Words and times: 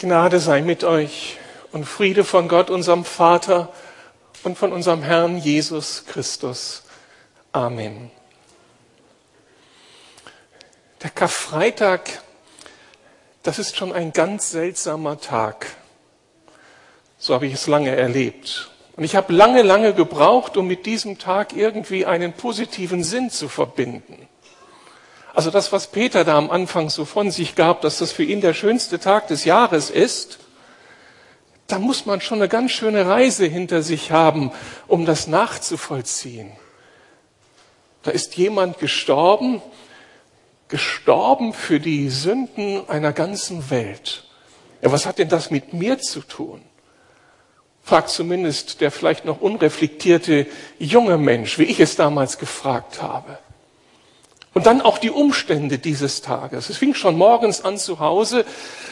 Gnade 0.00 0.40
sei 0.40 0.62
mit 0.62 0.82
euch 0.82 1.36
und 1.72 1.84
Friede 1.84 2.24
von 2.24 2.48
Gott, 2.48 2.70
unserem 2.70 3.04
Vater 3.04 3.70
und 4.44 4.56
von 4.56 4.72
unserem 4.72 5.02
Herrn 5.02 5.36
Jesus 5.36 6.06
Christus. 6.06 6.84
Amen. 7.52 8.10
Der 11.02 11.10
Karfreitag, 11.10 12.22
das 13.42 13.58
ist 13.58 13.76
schon 13.76 13.92
ein 13.92 14.14
ganz 14.14 14.50
seltsamer 14.50 15.20
Tag. 15.20 15.66
So 17.18 17.34
habe 17.34 17.46
ich 17.46 17.52
es 17.52 17.66
lange 17.66 17.94
erlebt. 17.94 18.70
Und 18.96 19.04
ich 19.04 19.16
habe 19.16 19.34
lange, 19.34 19.60
lange 19.60 19.92
gebraucht, 19.92 20.56
um 20.56 20.66
mit 20.66 20.86
diesem 20.86 21.18
Tag 21.18 21.54
irgendwie 21.54 22.06
einen 22.06 22.32
positiven 22.32 23.04
Sinn 23.04 23.28
zu 23.28 23.50
verbinden. 23.50 24.26
Also 25.34 25.50
das, 25.50 25.72
was 25.72 25.86
Peter 25.86 26.24
da 26.24 26.36
am 26.36 26.50
Anfang 26.50 26.90
so 26.90 27.04
von 27.04 27.30
sich 27.30 27.54
gab, 27.54 27.82
dass 27.82 27.98
das 27.98 28.12
für 28.12 28.24
ihn 28.24 28.40
der 28.40 28.54
schönste 28.54 28.98
Tag 28.98 29.28
des 29.28 29.44
Jahres 29.44 29.90
ist, 29.90 30.38
da 31.66 31.78
muss 31.78 32.04
man 32.04 32.20
schon 32.20 32.38
eine 32.38 32.48
ganz 32.48 32.72
schöne 32.72 33.06
Reise 33.06 33.46
hinter 33.46 33.82
sich 33.82 34.10
haben, 34.10 34.50
um 34.88 35.06
das 35.06 35.28
nachzuvollziehen. 35.28 36.50
Da 38.02 38.10
ist 38.10 38.36
jemand 38.36 38.78
gestorben, 38.78 39.62
gestorben 40.68 41.52
für 41.52 41.78
die 41.78 42.08
Sünden 42.08 42.88
einer 42.88 43.12
ganzen 43.12 43.70
Welt. 43.70 44.24
Ja, 44.82 44.90
was 44.90 45.06
hat 45.06 45.18
denn 45.18 45.28
das 45.28 45.50
mit 45.50 45.72
mir 45.72 45.98
zu 45.98 46.20
tun? 46.20 46.62
Fragt 47.82 48.08
zumindest 48.10 48.80
der 48.80 48.90
vielleicht 48.90 49.24
noch 49.24 49.40
unreflektierte 49.40 50.46
junge 50.78 51.18
Mensch, 51.18 51.58
wie 51.58 51.64
ich 51.64 51.80
es 51.80 51.96
damals 51.96 52.38
gefragt 52.38 53.00
habe. 53.02 53.38
Und 54.52 54.66
dann 54.66 54.80
auch 54.80 54.98
die 54.98 55.10
Umstände 55.10 55.78
dieses 55.78 56.22
Tages. 56.22 56.70
Es 56.70 56.76
fing 56.76 56.94
schon 56.94 57.16
morgens 57.16 57.64
an 57.64 57.78
zu 57.78 58.00
Hause. 58.00 58.44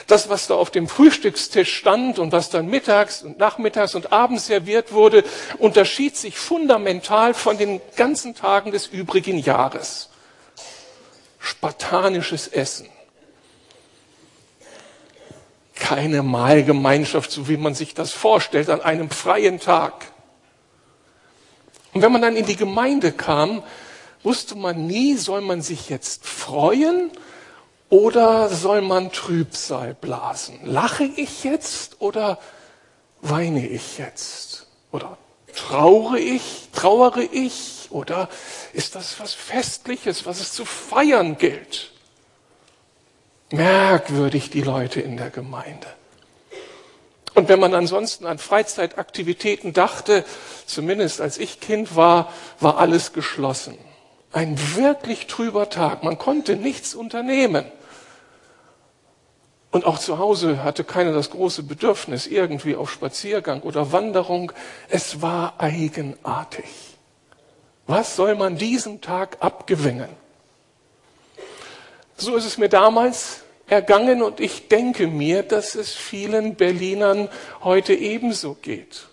Das, 0.07 0.29
was 0.29 0.47
da 0.47 0.55
auf 0.55 0.71
dem 0.71 0.87
Frühstückstisch 0.87 1.77
stand 1.77 2.21
und 2.21 2.31
was 2.31 2.49
dann 2.49 2.67
mittags 2.67 3.23
und 3.23 3.39
nachmittags 3.39 3.97
und 3.97 4.13
abends 4.13 4.47
serviert 4.47 4.93
wurde, 4.93 5.25
unterschied 5.59 6.17
sich 6.17 6.39
fundamental 6.39 7.35
von 7.35 7.59
den 7.59 7.81
ganzen 7.97 8.37
Tagen 8.37 8.71
des 8.71 8.87
übrigen 8.87 9.37
Jahres. 9.39 10.11
Spartanisches 11.41 12.47
Essen. 12.47 12.89
Keine 15.75 16.23
Mahlgemeinschaft, 16.23 17.33
so 17.33 17.49
wie 17.49 17.57
man 17.57 17.75
sich 17.75 17.95
das 17.95 18.13
vorstellt, 18.13 18.71
an 18.71 18.81
einem 18.81 19.11
freien 19.11 19.59
Tag. 19.59 20.07
Und 21.95 22.03
wenn 22.03 22.13
man 22.13 22.23
dann 22.23 22.37
in 22.37 22.47
die 22.47 22.57
Gemeinde 22.57 23.11
kam, 23.11 23.65
wusste 24.23 24.57
man 24.57 24.87
nie, 24.87 25.17
soll 25.17 25.41
man 25.41 25.63
sich 25.63 25.89
jetzt 25.89 26.27
freuen 26.27 27.11
oder 27.89 28.49
soll 28.49 28.83
man 28.83 29.13
Trübsal 29.13 29.95
blasen? 29.95 30.59
Lache 30.65 31.05
ich 31.05 31.45
jetzt 31.45 32.01
oder 32.01 32.39
weine 33.21 33.67
ich 33.67 33.99
jetzt? 33.99 34.67
Oder 34.93 35.19
traure 35.55 36.19
ich, 36.19 36.69
trauere 36.73 37.23
ich? 37.33 37.89
Oder 37.91 38.29
ist 38.73 38.95
das 38.95 39.19
was 39.21 39.33
Festliches, 39.35 40.27
was 40.27 40.41
es 40.41 40.53
zu 40.53 40.65
feiern 40.65 41.39
gilt? 41.39 41.91
Merkwürdig 43.51 44.51
die 44.51 44.61
Leute 44.61 45.01
in 45.01 45.17
der 45.17 45.31
Gemeinde. 45.31 45.87
Und 47.35 47.49
wenn 47.49 47.61
man 47.61 47.73
ansonsten 47.73 48.27
an 48.27 48.39
Freizeitaktivitäten 48.39 49.73
dachte, 49.73 50.25
zumindest 50.67 51.21
als 51.21 51.39
ich 51.39 51.61
Kind 51.61 51.97
war, 51.97 52.33
war 52.61 52.79
alles 52.79 53.13
geschlossen. 53.13 53.79
Ein 54.33 54.59
wirklich 54.77 55.27
trüber 55.27 55.71
Tag. 55.71 56.05
Man 56.05 56.19
konnte 56.19 56.57
nichts 56.57 56.95
unternehmen. 56.95 57.65
Und 59.71 59.85
auch 59.85 59.99
zu 59.99 60.19
Hause 60.19 60.63
hatte 60.65 60.85
keiner 60.85 61.13
das 61.13 61.31
große 61.31 61.63
Bedürfnis 61.63 62.27
irgendwie 62.27 62.75
auf 62.75 62.91
Spaziergang 62.91 63.61
oder 63.63 63.93
Wanderung. 63.93 64.53
Es 64.89 65.21
war 65.21 65.55
eigenartig. 65.59 66.65
Was 67.87 68.17
soll 68.17 68.35
man 68.35 68.57
diesem 68.57 69.01
Tag 69.01 69.39
abgewinnen? 69.41 70.09
So 72.17 72.37
ist 72.37 72.47
es 72.47 72.59
mir 72.59 72.69
damals 72.69 73.45
ergangen 73.67 74.23
und 74.23 74.41
ich 74.41 74.69
denke 74.69 75.07
mir, 75.07 75.43
dass 75.43 75.75
es 75.75 75.95
vielen 75.95 76.55
Berlinern 76.55 77.29
heute 77.63 77.95
ebenso 77.95 78.55
geht. 78.55 79.08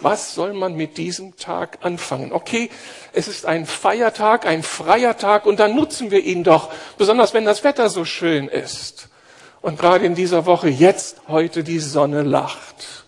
Was 0.00 0.34
soll 0.34 0.54
man 0.54 0.74
mit 0.74 0.96
diesem 0.96 1.36
Tag 1.36 1.78
anfangen? 1.82 2.32
Okay, 2.32 2.70
es 3.12 3.28
ist 3.28 3.44
ein 3.44 3.66
Feiertag, 3.66 4.46
ein 4.46 4.62
freier 4.62 5.16
Tag 5.16 5.44
und 5.44 5.60
dann 5.60 5.76
nutzen 5.76 6.10
wir 6.10 6.20
ihn 6.20 6.42
doch, 6.42 6.70
besonders 6.96 7.34
wenn 7.34 7.44
das 7.44 7.64
Wetter 7.64 7.90
so 7.90 8.04
schön 8.04 8.48
ist. 8.48 9.08
Und 9.60 9.78
gerade 9.78 10.06
in 10.06 10.14
dieser 10.14 10.46
Woche 10.46 10.68
jetzt, 10.68 11.20
heute 11.28 11.62
die 11.62 11.80
Sonne 11.80 12.22
lacht. 12.22 13.04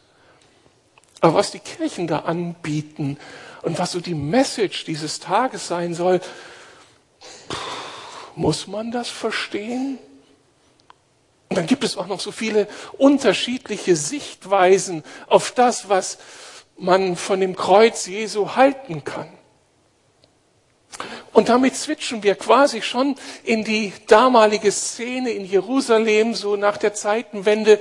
Aber 1.23 1.35
was 1.35 1.51
die 1.51 1.61
Kirchen 1.61 2.07
da 2.07 2.21
anbieten 2.21 3.17
und 3.63 3.79
was 3.79 3.93
so 3.93 4.01
die 4.01 4.15
Message 4.15 4.85
dieses 4.85 5.19
Tages 5.21 5.69
sein 5.69 5.95
soll, 5.95 6.21
muss 8.35 8.67
man 8.67 8.91
das 8.91 9.09
verstehen? 9.09 9.99
Und 11.49 11.57
dann 11.57 11.67
gibt 11.67 11.85
es 11.85 11.97
auch 11.97 12.07
noch 12.07 12.21
so 12.21 12.33
viele 12.33 12.67
unterschiedliche 12.99 13.95
Sichtweisen 13.95 15.05
auf 15.27 15.53
das, 15.53 15.89
was 15.89 16.19
man 16.77 17.17
von 17.17 17.41
dem 17.41 17.57
Kreuz 17.57 18.07
Jesu 18.07 18.55
halten 18.57 19.05
kann. 19.05 19.29
Und 21.33 21.49
damit 21.49 21.75
switchen 21.77 22.23
wir 22.23 22.35
quasi 22.35 22.83
schon 22.83 23.17
in 23.45 23.65
die 23.65 23.93
damalige 24.07 24.71
Szene 24.71 25.31
in 25.31 25.45
Jerusalem, 25.45 26.35
so 26.35 26.57
nach 26.57 26.77
der 26.77 26.95
Zeitenwende, 26.95 27.79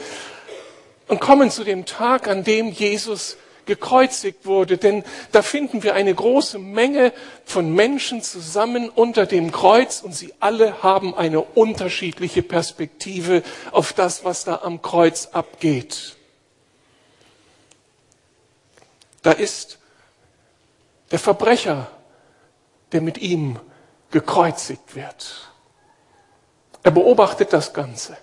und 1.08 1.20
kommen 1.20 1.52
zu 1.52 1.66
dem 1.66 1.86
Tag, 1.86 2.30
an 2.30 2.46
dem 2.46 2.72
Jesus 2.72 3.36
gekreuzigt 3.66 4.46
wurde. 4.46 4.78
Denn 4.78 5.04
da 5.34 5.42
finden 5.42 5.84
wir 5.84 5.94
eine 5.94 6.16
große 6.16 6.58
Menge 6.58 7.12
von 7.46 7.74
Menschen 7.74 8.22
zusammen 8.22 8.90
unter 8.90 9.26
dem 9.26 9.52
Kreuz 9.52 10.02
und 10.02 10.16
sie 10.16 10.34
alle 10.40 10.82
haben 10.84 11.14
eine 11.14 11.42
unterschiedliche 11.42 12.44
Perspektive 12.44 13.44
auf 13.72 13.94
das, 13.94 14.24
was 14.24 14.46
da 14.46 14.62
am 14.64 14.82
Kreuz 14.82 15.28
abgeht. 15.34 16.16
Da 19.22 19.32
ist 19.32 19.78
der 21.12 21.20
Verbrecher, 21.20 21.88
der 22.92 23.02
mit 23.02 23.18
ihm 23.18 23.60
gekreuzigt 24.10 24.96
wird. 24.96 25.52
Er 26.84 26.92
beobachtet 26.92 27.54
das 27.54 27.74
Ganze. 27.74 28.18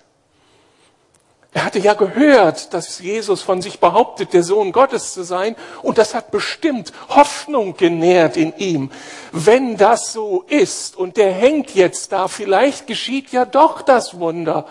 Er 1.51 1.65
hatte 1.65 1.79
ja 1.79 1.95
gehört, 1.95 2.73
dass 2.75 2.99
Jesus 2.99 3.41
von 3.41 3.61
sich 3.61 3.79
behauptet, 3.79 4.33
der 4.33 4.43
Sohn 4.43 4.71
Gottes 4.71 5.13
zu 5.13 5.23
sein, 5.23 5.55
und 5.81 5.97
das 5.97 6.13
hat 6.13 6.29
bestimmt 6.29 6.93
Hoffnung 7.09 7.75
genährt 7.75 8.37
in 8.37 8.55
ihm. 8.57 8.91
Wenn 9.31 9.75
das 9.75 10.13
so 10.13 10.43
ist 10.47 10.95
und 10.95 11.17
der 11.17 11.31
hängt 11.31 11.73
jetzt 11.73 12.11
da, 12.11 12.27
vielleicht 12.27 12.85
geschieht 12.85 13.31
ja 13.31 13.45
doch 13.45 13.81
das 13.81 14.19
Wunder. 14.19 14.67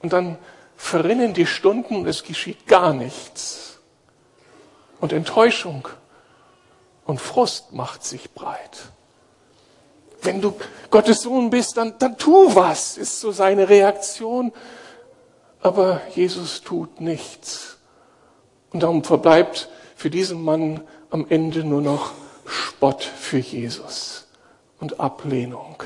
Und 0.00 0.12
dann 0.12 0.36
verrinnen 0.76 1.32
die 1.32 1.46
Stunden 1.46 1.96
und 1.96 2.06
es 2.06 2.24
geschieht 2.24 2.66
gar 2.66 2.92
nichts 2.92 3.67
und 5.00 5.12
Enttäuschung 5.12 5.88
und 7.04 7.20
Frust 7.20 7.72
macht 7.72 8.04
sich 8.04 8.32
breit. 8.32 8.90
Wenn 10.22 10.40
du 10.40 10.54
Gottes 10.90 11.22
Sohn 11.22 11.50
bist, 11.50 11.76
dann, 11.76 11.94
dann 11.98 12.18
tu 12.18 12.54
was, 12.54 12.98
ist 12.98 13.20
so 13.20 13.30
seine 13.30 13.68
Reaktion. 13.68 14.52
Aber 15.60 16.00
Jesus 16.14 16.62
tut 16.62 17.00
nichts. 17.00 17.78
Und 18.70 18.82
darum 18.82 19.04
verbleibt 19.04 19.68
für 19.96 20.10
diesen 20.10 20.42
Mann 20.42 20.82
am 21.10 21.26
Ende 21.28 21.64
nur 21.64 21.80
noch 21.80 22.12
Spott 22.46 23.02
für 23.02 23.38
Jesus 23.38 24.26
und 24.80 25.00
Ablehnung. 25.00 25.82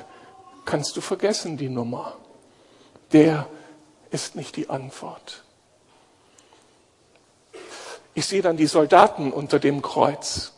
Kannst 0.64 0.96
du 0.96 1.00
vergessen 1.00 1.56
die 1.56 1.68
Nummer. 1.68 2.16
Der 3.12 3.46
ist 4.10 4.36
nicht 4.36 4.56
die 4.56 4.70
Antwort. 4.70 5.41
Ich 8.14 8.26
sehe 8.26 8.42
dann 8.42 8.56
die 8.56 8.66
Soldaten 8.66 9.32
unter 9.32 9.58
dem 9.58 9.80
Kreuz. 9.80 10.52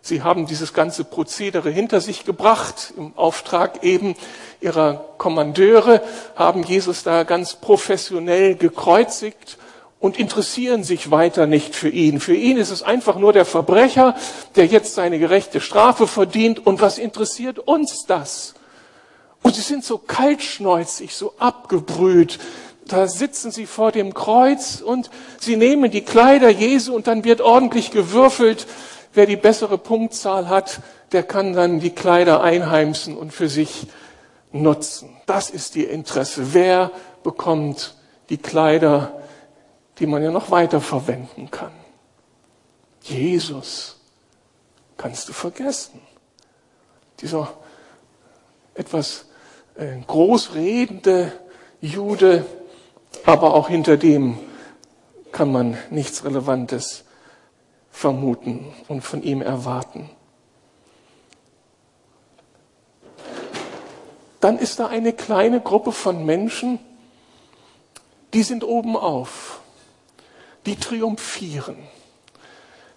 Sie 0.00 0.22
haben 0.22 0.46
dieses 0.46 0.72
ganze 0.72 1.04
Prozedere 1.04 1.70
hinter 1.70 2.00
sich 2.00 2.24
gebracht, 2.24 2.92
im 2.96 3.12
Auftrag 3.16 3.84
eben 3.84 4.16
ihrer 4.60 5.04
Kommandeure, 5.18 6.02
haben 6.34 6.62
Jesus 6.62 7.02
da 7.02 7.24
ganz 7.24 7.54
professionell 7.56 8.54
gekreuzigt 8.54 9.58
und 10.00 10.18
interessieren 10.18 10.84
sich 10.84 11.10
weiter 11.10 11.46
nicht 11.46 11.74
für 11.74 11.88
ihn. 11.88 12.20
Für 12.20 12.34
ihn 12.34 12.58
ist 12.58 12.70
es 12.70 12.82
einfach 12.82 13.16
nur 13.16 13.32
der 13.32 13.46
Verbrecher, 13.46 14.14
der 14.56 14.66
jetzt 14.66 14.94
seine 14.94 15.18
gerechte 15.18 15.62
Strafe 15.62 16.06
verdient. 16.06 16.66
Und 16.66 16.82
was 16.82 16.98
interessiert 16.98 17.58
uns 17.58 18.04
das? 18.06 18.54
Und 19.42 19.54
sie 19.54 19.62
sind 19.62 19.84
so 19.84 19.96
kaltschneuzig, 19.96 21.14
so 21.14 21.32
abgebrüht, 21.38 22.38
da 22.86 23.06
sitzen 23.06 23.50
sie 23.50 23.66
vor 23.66 23.92
dem 23.92 24.14
Kreuz 24.14 24.80
und 24.80 25.10
sie 25.38 25.56
nehmen 25.56 25.90
die 25.90 26.04
Kleider 26.04 26.50
Jesu 26.50 26.94
und 26.94 27.06
dann 27.06 27.24
wird 27.24 27.40
ordentlich 27.40 27.90
gewürfelt. 27.90 28.66
Wer 29.12 29.26
die 29.26 29.36
bessere 29.36 29.78
Punktzahl 29.78 30.48
hat, 30.48 30.80
der 31.12 31.22
kann 31.22 31.52
dann 31.52 31.80
die 31.80 31.94
Kleider 31.94 32.42
einheimsen 32.42 33.16
und 33.16 33.32
für 33.32 33.48
sich 33.48 33.86
nutzen. 34.52 35.16
Das 35.26 35.50
ist 35.50 35.76
ihr 35.76 35.88
Interesse. 35.90 36.52
Wer 36.52 36.90
bekommt 37.22 37.94
die 38.28 38.38
Kleider, 38.38 39.20
die 39.98 40.06
man 40.06 40.22
ja 40.22 40.30
noch 40.30 40.50
weiter 40.50 40.80
verwenden 40.80 41.50
kann. 41.50 41.72
Jesus 43.02 43.96
kannst 44.96 45.28
du 45.28 45.32
vergessen. 45.32 46.00
Dieser 47.20 47.52
etwas 48.74 49.26
äh, 49.76 49.98
großredende 50.06 51.32
Jude, 51.80 52.44
aber 53.24 53.54
auch 53.54 53.68
hinter 53.68 53.96
dem 53.96 54.38
kann 55.32 55.50
man 55.50 55.76
nichts 55.90 56.24
Relevantes 56.24 57.04
vermuten 57.90 58.72
und 58.88 59.02
von 59.02 59.22
ihm 59.22 59.42
erwarten. 59.42 60.10
Dann 64.40 64.58
ist 64.58 64.78
da 64.78 64.88
eine 64.88 65.12
kleine 65.12 65.60
Gruppe 65.60 65.90
von 65.92 66.26
Menschen, 66.26 66.78
die 68.34 68.42
sind 68.42 68.62
oben 68.62 68.96
auf, 68.96 69.60
die 70.66 70.76
triumphieren. 70.76 71.76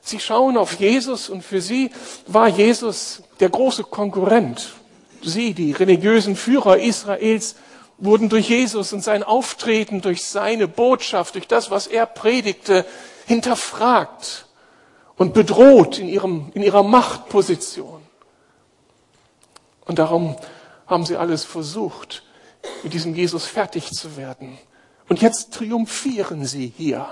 Sie 0.01 0.19
schauen 0.19 0.57
auf 0.57 0.73
Jesus 0.79 1.29
und 1.29 1.43
für 1.43 1.61
sie 1.61 1.91
war 2.27 2.47
Jesus 2.47 3.23
der 3.39 3.49
große 3.49 3.83
Konkurrent. 3.83 4.73
Sie, 5.21 5.53
die 5.53 5.71
religiösen 5.71 6.35
Führer 6.35 6.79
Israels, 6.79 7.55
wurden 7.97 8.29
durch 8.29 8.49
Jesus 8.49 8.93
und 8.93 9.03
sein 9.03 9.23
Auftreten, 9.23 10.01
durch 10.01 10.23
seine 10.23 10.67
Botschaft, 10.67 11.35
durch 11.35 11.47
das, 11.47 11.71
was 11.71 11.87
er 11.87 12.05
predigte, 12.05 12.85
hinterfragt 13.25 14.45
und 15.17 15.33
bedroht 15.33 15.97
in, 15.99 16.07
ihrem, 16.07 16.51
in 16.53 16.61
ihrer 16.61 16.83
Machtposition. 16.83 18.01
Und 19.85 19.99
darum 19.99 20.35
haben 20.85 21.05
sie 21.05 21.17
alles 21.17 21.43
versucht, 21.43 22.23
mit 22.83 22.93
diesem 22.93 23.15
Jesus 23.15 23.45
fertig 23.45 23.91
zu 23.91 24.17
werden. 24.17 24.57
Und 25.09 25.21
jetzt 25.21 25.53
triumphieren 25.53 26.45
sie 26.45 26.71
hier 26.75 27.07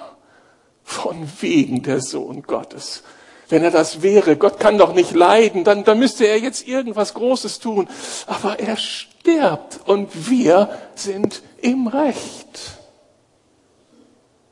von 0.83 1.27
wegen 1.41 1.81
der 1.81 2.01
Sohn 2.01 2.43
Gottes. 2.43 3.03
Wenn 3.47 3.63
er 3.63 3.71
das 3.71 4.01
wäre, 4.01 4.37
Gott 4.37 4.59
kann 4.59 4.77
doch 4.77 4.93
nicht 4.93 5.13
leiden, 5.13 5.63
dann, 5.63 5.83
dann 5.83 5.99
müsste 5.99 6.25
er 6.25 6.39
jetzt 6.39 6.67
irgendwas 6.67 7.13
Großes 7.13 7.59
tun. 7.59 7.87
Aber 8.27 8.59
er 8.59 8.77
stirbt 9.25 9.79
und 9.85 10.29
wir 10.29 10.69
sind 10.93 11.41
im 11.61 11.87
Recht. 11.87 12.77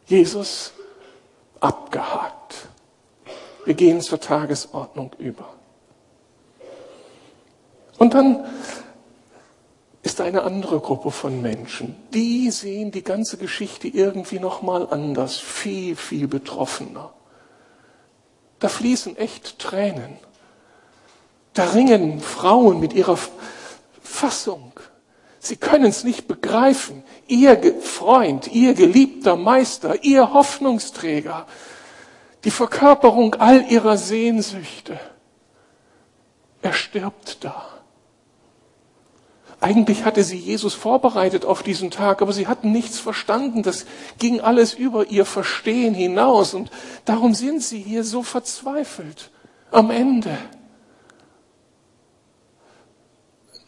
Jesus 0.08 0.74
abgehakt. 1.60 2.68
Wir 3.66 3.76
gehen 3.76 4.02
zur 4.02 4.20
Tagesordnung 4.20 5.12
über. 5.20 5.48
Und 7.98 8.14
dann 8.16 8.46
ist 10.02 10.20
eine 10.20 10.44
andere 10.44 10.80
Gruppe 10.80 11.12
von 11.12 11.42
Menschen. 11.42 11.96
Die 12.14 12.52
sehen 12.52 12.92
die 12.92 13.04
ganze 13.04 13.38
Geschichte 13.38 13.88
irgendwie 13.88 14.40
noch 14.40 14.62
mal 14.62 14.88
anders, 14.90 15.38
viel 15.38 15.96
viel 15.96 16.28
betroffener. 16.28 17.14
Da 18.60 18.68
fließen 18.68 19.18
echt 19.18 19.60
Tränen. 19.60 20.18
Da 21.54 21.66
ringen 21.66 22.20
Frauen 22.20 22.80
mit 22.80 22.94
ihrer 22.94 23.18
Fassung. 24.14 24.72
Sie 25.40 25.58
können 25.58 25.86
es 25.86 26.04
nicht 26.04 26.28
begreifen. 26.28 27.04
Ihr 27.28 27.60
Freund, 27.82 28.48
ihr 28.48 28.76
geliebter 28.76 29.36
Meister, 29.36 30.04
ihr 30.04 30.34
Hoffnungsträger, 30.34 31.48
die 32.46 32.52
Verkörperung 32.52 33.36
all 33.36 33.66
ihrer 33.70 33.98
Sehnsüchte, 33.98 35.00
er 36.62 36.74
stirbt 36.74 37.44
da. 37.44 37.66
Eigentlich 39.60 40.06
hatte 40.06 40.24
sie 40.24 40.38
Jesus 40.38 40.74
vorbereitet 40.74 41.46
auf 41.46 41.64
diesen 41.64 41.90
Tag, 41.90 42.22
aber 42.22 42.34
sie 42.34 42.48
hatten 42.48 42.72
nichts 42.72 43.00
verstanden. 43.00 43.64
Das 43.64 43.86
ging 44.20 44.42
alles 44.42 44.74
über 44.74 45.08
ihr 45.08 45.26
Verstehen 45.26 45.94
hinaus 45.94 46.54
und 46.54 46.70
darum 47.06 47.34
sind 47.34 47.64
sie 47.64 47.82
hier 47.82 48.04
so 48.04 48.24
verzweifelt 48.24 49.32
am 49.72 49.90
Ende. 49.90 50.38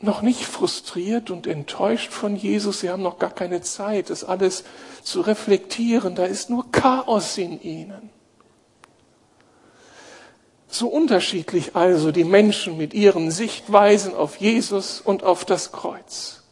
Noch 0.05 0.21
nicht 0.21 0.45
frustriert 0.45 1.31
und 1.31 1.47
enttäuscht 1.47 2.11
von 2.11 2.35
Jesus, 2.35 2.81
sie 2.81 2.91
haben 2.91 3.01
noch 3.01 3.17
gar 3.17 3.31
keine 3.31 3.61
Zeit, 3.61 4.11
das 4.11 4.23
alles 4.23 4.63
zu 5.01 5.21
reflektieren. 5.21 6.13
Da 6.13 6.25
ist 6.25 6.51
nur 6.51 6.71
Chaos 6.71 7.39
in 7.39 7.59
ihnen. 7.59 8.11
So 10.67 10.89
unterschiedlich 10.89 11.75
also 11.75 12.11
die 12.11 12.23
Menschen 12.23 12.77
mit 12.77 12.93
ihren 12.93 13.31
Sichtweisen 13.31 14.13
auf 14.13 14.37
Jesus 14.37 15.01
und 15.01 15.23
auf 15.23 15.43
das 15.43 15.71
Kreuz. 15.71 16.43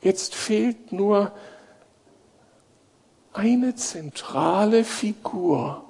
Jetzt 0.00 0.34
fehlt 0.34 0.92
nur 0.92 1.30
eine 3.34 3.74
zentrale 3.74 4.84
Figur, 4.84 5.83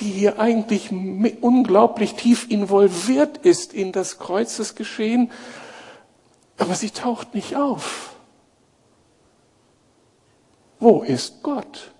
die 0.00 0.10
hier 0.10 0.38
eigentlich 0.40 0.90
unglaublich 0.90 2.14
tief 2.14 2.50
involviert 2.50 3.38
ist 3.38 3.72
in 3.72 3.92
das 3.92 4.18
Kreuzesgeschehen, 4.18 5.30
aber 6.58 6.74
sie 6.74 6.90
taucht 6.90 7.34
nicht 7.34 7.56
auf. 7.56 8.14
Wo 10.80 11.02
ist 11.02 11.42
Gott? 11.42 11.92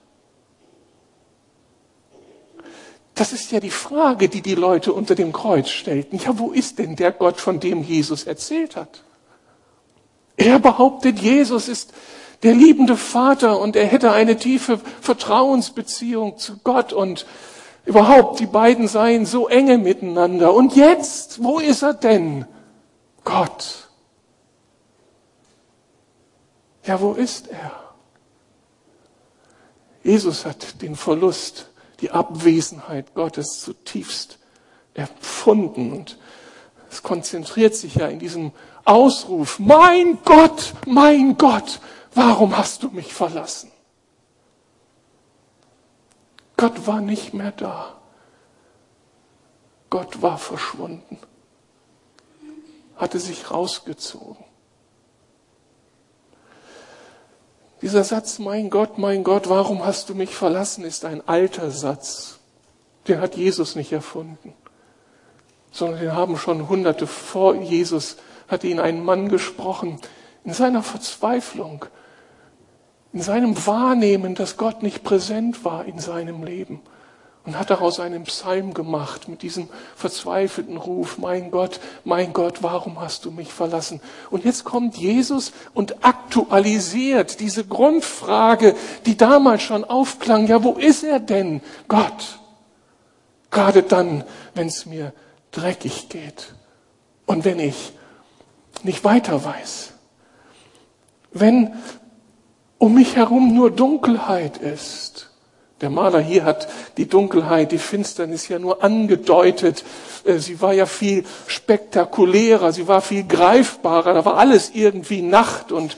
Das 3.14 3.32
ist 3.32 3.52
ja 3.52 3.61
die 3.61 3.70
Frage, 3.70 4.29
die 4.29 4.43
die 4.43 4.56
Leute 4.56 4.93
unter 4.93 5.14
dem 5.14 5.32
Kreuz 5.32 5.69
stellten. 5.70 6.19
Ja, 6.19 6.37
wo 6.38 6.50
ist 6.50 6.81
denn 6.81 6.97
der 6.97 7.12
Gott, 7.12 7.40
von 7.40 7.61
dem 7.61 7.85
Jesus 7.85 8.25
erzählt 8.25 8.75
hat? 8.75 9.05
Er 10.37 10.58
behauptet, 10.58 11.20
Jesus 11.20 11.69
ist 11.69 11.93
der 12.43 12.55
liebende 12.55 12.97
Vater 12.97 13.61
und 13.61 13.76
er 13.76 13.87
hätte 13.87 14.11
eine 14.11 14.37
tiefe 14.37 14.81
Vertrauensbeziehung 15.00 16.38
zu 16.38 16.58
Gott 16.64 16.93
und 16.93 17.25
überhaupt 17.84 18.40
die 18.40 18.46
beiden 18.46 18.88
seien 18.88 19.26
so 19.26 19.48
enge 19.48 19.78
miteinander. 19.78 20.54
Und 20.54 20.76
jetzt, 20.76 21.42
wo 21.42 21.58
ist 21.58 21.82
er 21.82 21.94
denn? 21.94 22.46
Gott. 23.25 23.88
Ja, 26.84 27.00
wo 27.00 27.12
ist 27.12 27.48
er? 27.48 27.72
Jesus 30.02 30.44
hat 30.44 30.82
den 30.82 30.96
Verlust 30.96 31.70
die 32.00 32.10
Abwesenheit 32.10 33.14
Gottes 33.14 33.60
zutiefst 33.62 34.38
empfunden. 34.92 35.92
Und 35.92 36.19
es 36.90 37.02
konzentriert 37.02 37.75
sich 37.75 37.94
ja 37.96 38.08
in 38.08 38.18
diesem 38.18 38.52
Ausruf, 38.85 39.59
mein 39.59 40.18
Gott, 40.25 40.75
mein 40.87 41.38
Gott, 41.38 41.80
warum 42.14 42.56
hast 42.56 42.82
du 42.82 42.90
mich 42.90 43.14
verlassen? 43.14 43.70
Gott 46.64 46.87
war 46.87 47.02
nicht 47.02 47.35
mehr 47.35 47.52
da. 47.52 47.92
Gott 49.90 50.23
war 50.23 50.38
verschwunden, 50.38 51.18
hatte 52.97 53.21
sich 53.21 53.50
rausgezogen. 53.50 54.42
Dieser 57.83 58.02
Satz, 58.02 58.38
mein 58.38 58.71
Gott, 58.71 58.97
mein 58.97 59.25
Gott, 59.25 59.50
warum 59.50 59.85
hast 59.85 60.09
du 60.09 60.14
mich 60.14 60.35
verlassen, 60.35 60.87
ist 60.87 61.04
ein 61.04 61.28
alter 61.28 61.71
Satz. 61.71 62.38
Den 63.09 63.21
hat 63.21 63.37
Jesus 63.37 63.76
nicht 63.76 63.92
erfunden, 63.92 64.54
sondern 65.71 66.00
den 66.00 66.14
haben 66.14 66.38
schon 66.38 66.66
Hunderte 66.71 67.06
vor 67.06 67.56
Jesus, 67.56 68.16
hat 68.49 68.64
ihn 68.64 68.80
ein 68.80 69.04
Mann 69.04 69.28
gesprochen, 69.28 70.00
in 70.44 70.54
seiner 70.54 70.83
Verzweiflung, 70.83 71.85
in 73.14 73.23
seinem 73.23 73.66
Wahrnehmen, 73.66 74.35
dass 74.35 74.56
Gott 74.56 74.83
nicht 74.83 75.04
präsent 75.04 75.64
war 75.64 75.85
in 75.85 76.00
seinem 76.00 76.42
Leben 76.42 76.80
und 77.47 77.56
hat 77.56 77.71
daraus 77.71 78.00
einen 78.00 78.25
Psalm 78.25 78.75
gemacht 78.75 79.28
mit 79.28 79.42
diesem 79.42 79.68
verzweifelten 79.94 80.76
Ruf, 80.76 81.16
mein 81.18 81.52
Gott, 81.52 81.78
mein 82.02 82.33
Gott, 82.33 82.64
warum 82.64 83.00
hast 83.00 83.25
du 83.25 83.30
mich 83.30 83.52
verlassen? 83.52 84.00
Und 84.30 84.44
jetzt 84.44 84.64
kommt 84.64 84.97
Jesus 84.97 85.52
und 85.75 86.04
aktualisiert 86.04 87.38
diese 87.38 87.64
Grundfrage, 87.64 88.75
die 89.06 89.16
damals 89.16 89.62
schon 89.62 89.85
aufklang, 89.85 90.49
ja, 90.49 90.64
wo 90.64 90.73
ist 90.73 91.04
er 91.04 91.21
denn, 91.21 91.61
Gott? 91.87 92.40
Gerade 93.52 93.85
dann, 93.85 94.25
wenn 94.56 94.66
es 94.66 94.87
mir 94.87 95.12
dreckig 95.52 96.09
geht 96.09 96.52
und 97.26 97.44
wenn 97.44 97.61
ich 97.61 97.92
nicht 98.83 99.04
weiter 99.04 99.44
weiß. 99.44 99.92
Wenn 101.30 101.75
um 102.78 102.95
mich 102.95 103.16
herum 103.16 103.54
nur 103.54 103.71
Dunkelheit 103.71 104.59
ist 104.59 105.31
der 105.85 105.90
Maler 105.90 106.21
hier 106.21 106.45
hat 106.45 106.66
die 106.97 107.09
Dunkelheit, 107.09 107.71
die 107.71 107.78
Finsternis 107.78 108.49
ja 108.49 108.59
nur 108.59 108.83
angedeutet. 108.83 109.85
Äh, 110.25 110.38
sie 110.38 110.61
war 110.62 110.73
ja 110.73 110.87
viel 110.87 111.25
spektakulärer, 111.47 112.73
sie 112.73 112.88
war 112.88 113.02
viel 113.02 113.25
greifbarer. 113.25 114.14
Da 114.14 114.25
war 114.25 114.38
alles 114.38 114.71
irgendwie 114.75 115.21
Nacht 115.21 115.73
und 115.73 115.97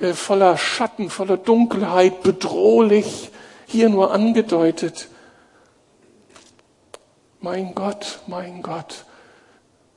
äh, 0.00 0.12
voller 0.12 0.56
Schatten, 0.56 1.10
voller 1.10 1.36
Dunkelheit, 1.36 2.22
bedrohlich. 2.22 3.30
Hier 3.66 3.88
nur 3.88 4.12
angedeutet. 4.12 5.08
Mein 7.40 7.74
Gott, 7.74 8.20
mein 8.28 8.62
Gott, 8.62 9.04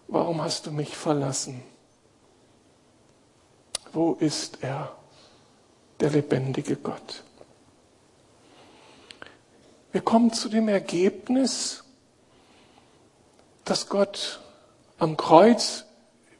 warum 0.07 0.41
hast 0.41 0.65
du 0.65 0.71
mich 0.71 0.97
verlassen? 0.97 1.61
Wo 3.93 4.13
ist 4.19 4.59
er? 4.61 4.91
Der 6.01 6.09
lebendige 6.09 6.75
Gott. 6.75 7.23
Wir 9.91 10.01
kommen 10.01 10.33
zu 10.33 10.49
dem 10.49 10.67
Ergebnis, 10.67 11.83
dass 13.63 13.87
Gott 13.87 14.39
am 14.97 15.15
Kreuz 15.15 15.85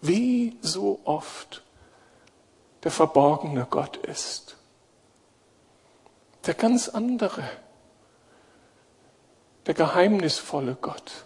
wie 0.01 0.58
so 0.62 1.00
oft 1.03 1.63
der 2.84 2.91
verborgene 2.91 3.68
Gott 3.70 3.98
ist. 3.98 4.58
Der 6.48 6.56
ganz 6.56 6.89
andere, 6.89 7.44
der 9.68 9.75
geheimnisvolle 9.75 10.75
Gott. 10.82 11.25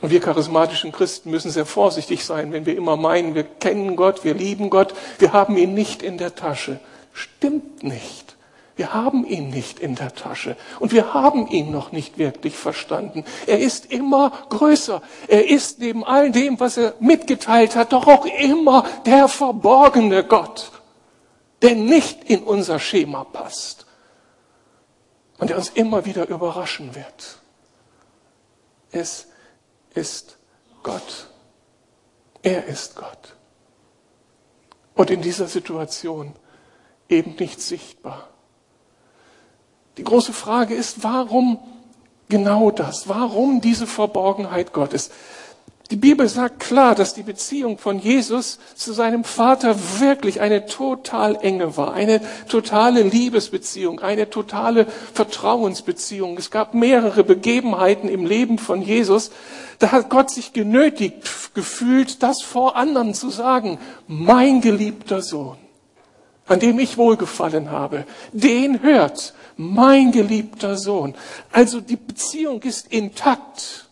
Und 0.00 0.10
wir 0.10 0.20
charismatischen 0.20 0.92
Christen 0.92 1.30
müssen 1.30 1.50
sehr 1.50 1.66
vorsichtig 1.66 2.24
sein, 2.24 2.52
wenn 2.52 2.66
wir 2.66 2.76
immer 2.76 2.96
meinen, 2.96 3.34
wir 3.34 3.42
kennen 3.42 3.96
Gott, 3.96 4.24
wir 4.24 4.34
lieben 4.34 4.70
Gott, 4.70 4.94
wir 5.18 5.32
haben 5.32 5.56
ihn 5.56 5.74
nicht 5.74 6.02
in 6.02 6.18
der 6.18 6.36
Tasche. 6.36 6.78
Stimmt 7.12 7.82
nicht. 7.82 8.36
Wir 8.76 8.94
haben 8.94 9.26
ihn 9.26 9.50
nicht 9.50 9.80
in 9.80 9.96
der 9.96 10.14
Tasche 10.14 10.56
und 10.78 10.92
wir 10.92 11.12
haben 11.12 11.48
ihn 11.48 11.72
noch 11.72 11.90
nicht 11.90 12.16
wirklich 12.16 12.56
verstanden. 12.56 13.24
Er 13.48 13.58
ist 13.58 13.90
immer 13.90 14.30
größer. 14.50 15.02
Er 15.26 15.50
ist 15.50 15.80
neben 15.80 16.04
all 16.04 16.30
dem, 16.30 16.60
was 16.60 16.76
er 16.76 16.94
mitgeteilt 17.00 17.74
hat, 17.74 17.92
doch 17.92 18.06
auch 18.06 18.24
immer 18.24 18.84
der 19.04 19.26
verborgene 19.26 20.22
Gott, 20.22 20.70
der 21.60 21.74
nicht 21.74 22.30
in 22.30 22.44
unser 22.44 22.78
Schema 22.78 23.24
passt 23.24 23.84
und 25.38 25.50
der 25.50 25.56
uns 25.56 25.70
immer 25.70 26.04
wieder 26.04 26.28
überraschen 26.28 26.94
wird. 26.94 27.40
Es 28.92 29.26
ist 29.94 30.38
Gott. 30.82 31.28
Er 32.42 32.66
ist 32.66 32.96
Gott. 32.96 33.36
Und 34.94 35.10
in 35.10 35.22
dieser 35.22 35.46
Situation 35.46 36.34
eben 37.08 37.36
nicht 37.36 37.60
sichtbar. 37.60 38.28
Die 39.96 40.04
große 40.04 40.32
Frage 40.32 40.74
ist, 40.74 41.02
warum 41.02 41.58
genau 42.28 42.70
das? 42.70 43.08
Warum 43.08 43.60
diese 43.60 43.86
Verborgenheit 43.86 44.72
Gottes? 44.72 45.10
Die 45.90 45.96
Bibel 45.96 46.28
sagt 46.28 46.60
klar, 46.60 46.94
dass 46.94 47.14
die 47.14 47.22
Beziehung 47.22 47.78
von 47.78 47.98
Jesus 47.98 48.58
zu 48.74 48.92
seinem 48.92 49.24
Vater 49.24 49.74
wirklich 50.00 50.42
eine 50.42 50.66
total 50.66 51.38
enge 51.40 51.78
war, 51.78 51.94
eine 51.94 52.20
totale 52.46 53.02
Liebesbeziehung, 53.02 54.00
eine 54.00 54.28
totale 54.28 54.84
Vertrauensbeziehung. 55.14 56.36
Es 56.36 56.50
gab 56.50 56.74
mehrere 56.74 57.24
Begebenheiten 57.24 58.10
im 58.10 58.26
Leben 58.26 58.58
von 58.58 58.82
Jesus, 58.82 59.30
da 59.78 59.92
hat 59.92 60.10
Gott 60.10 60.30
sich 60.30 60.52
genötigt 60.52 61.54
gefühlt, 61.54 62.22
das 62.22 62.42
vor 62.42 62.76
anderen 62.76 63.14
zu 63.14 63.30
sagen, 63.30 63.78
mein 64.06 64.60
geliebter 64.60 65.22
Sohn, 65.22 65.56
an 66.46 66.60
dem 66.60 66.78
ich 66.80 66.98
wohlgefallen 66.98 67.70
habe, 67.70 68.04
den 68.32 68.82
hört 68.82 69.32
mein 69.56 70.12
geliebter 70.12 70.76
Sohn. 70.76 71.14
Also 71.50 71.80
die 71.80 71.96
Beziehung 71.96 72.60
ist 72.62 72.92
intakt. 72.92 73.87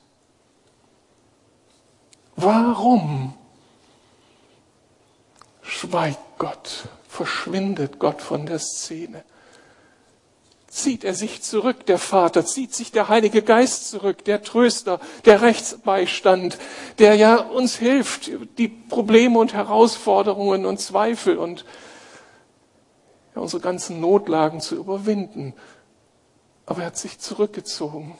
Warum 2.36 3.32
schweigt 5.62 6.18
Gott, 6.38 6.88
verschwindet 7.08 7.98
Gott 7.98 8.20
von 8.20 8.44
der 8.44 8.58
Szene? 8.58 9.24
Zieht 10.68 11.04
er 11.04 11.14
sich 11.14 11.42
zurück, 11.42 11.86
der 11.86 11.98
Vater, 11.98 12.44
zieht 12.44 12.74
sich 12.74 12.92
der 12.92 13.08
Heilige 13.08 13.40
Geist 13.40 13.88
zurück, 13.88 14.24
der 14.26 14.42
Tröster, 14.42 15.00
der 15.24 15.40
Rechtsbeistand, 15.40 16.58
der 16.98 17.14
ja 17.14 17.36
uns 17.36 17.76
hilft, 17.76 18.30
die 18.58 18.68
Probleme 18.68 19.38
und 19.38 19.54
Herausforderungen 19.54 20.66
und 20.66 20.78
Zweifel 20.78 21.38
und 21.38 21.64
unsere 23.34 23.62
ganzen 23.62 24.00
Notlagen 24.00 24.60
zu 24.60 24.76
überwinden. 24.76 25.54
Aber 26.66 26.80
er 26.80 26.88
hat 26.88 26.98
sich 26.98 27.18
zurückgezogen. 27.18 28.18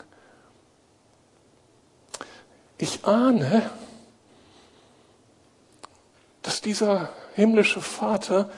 Ich 2.78 3.04
ahne, 3.04 3.70
dieser 6.66 7.10
himmlische 7.34 7.80
Vater 7.80 8.50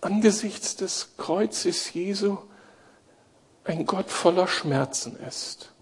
angesichts 0.00 0.76
des 0.76 1.16
Kreuzes 1.16 1.94
Jesu 1.94 2.36
ein 3.64 3.86
Gott 3.86 4.10
voller 4.10 4.46
Schmerzen 4.46 5.16
ist. 5.26 5.72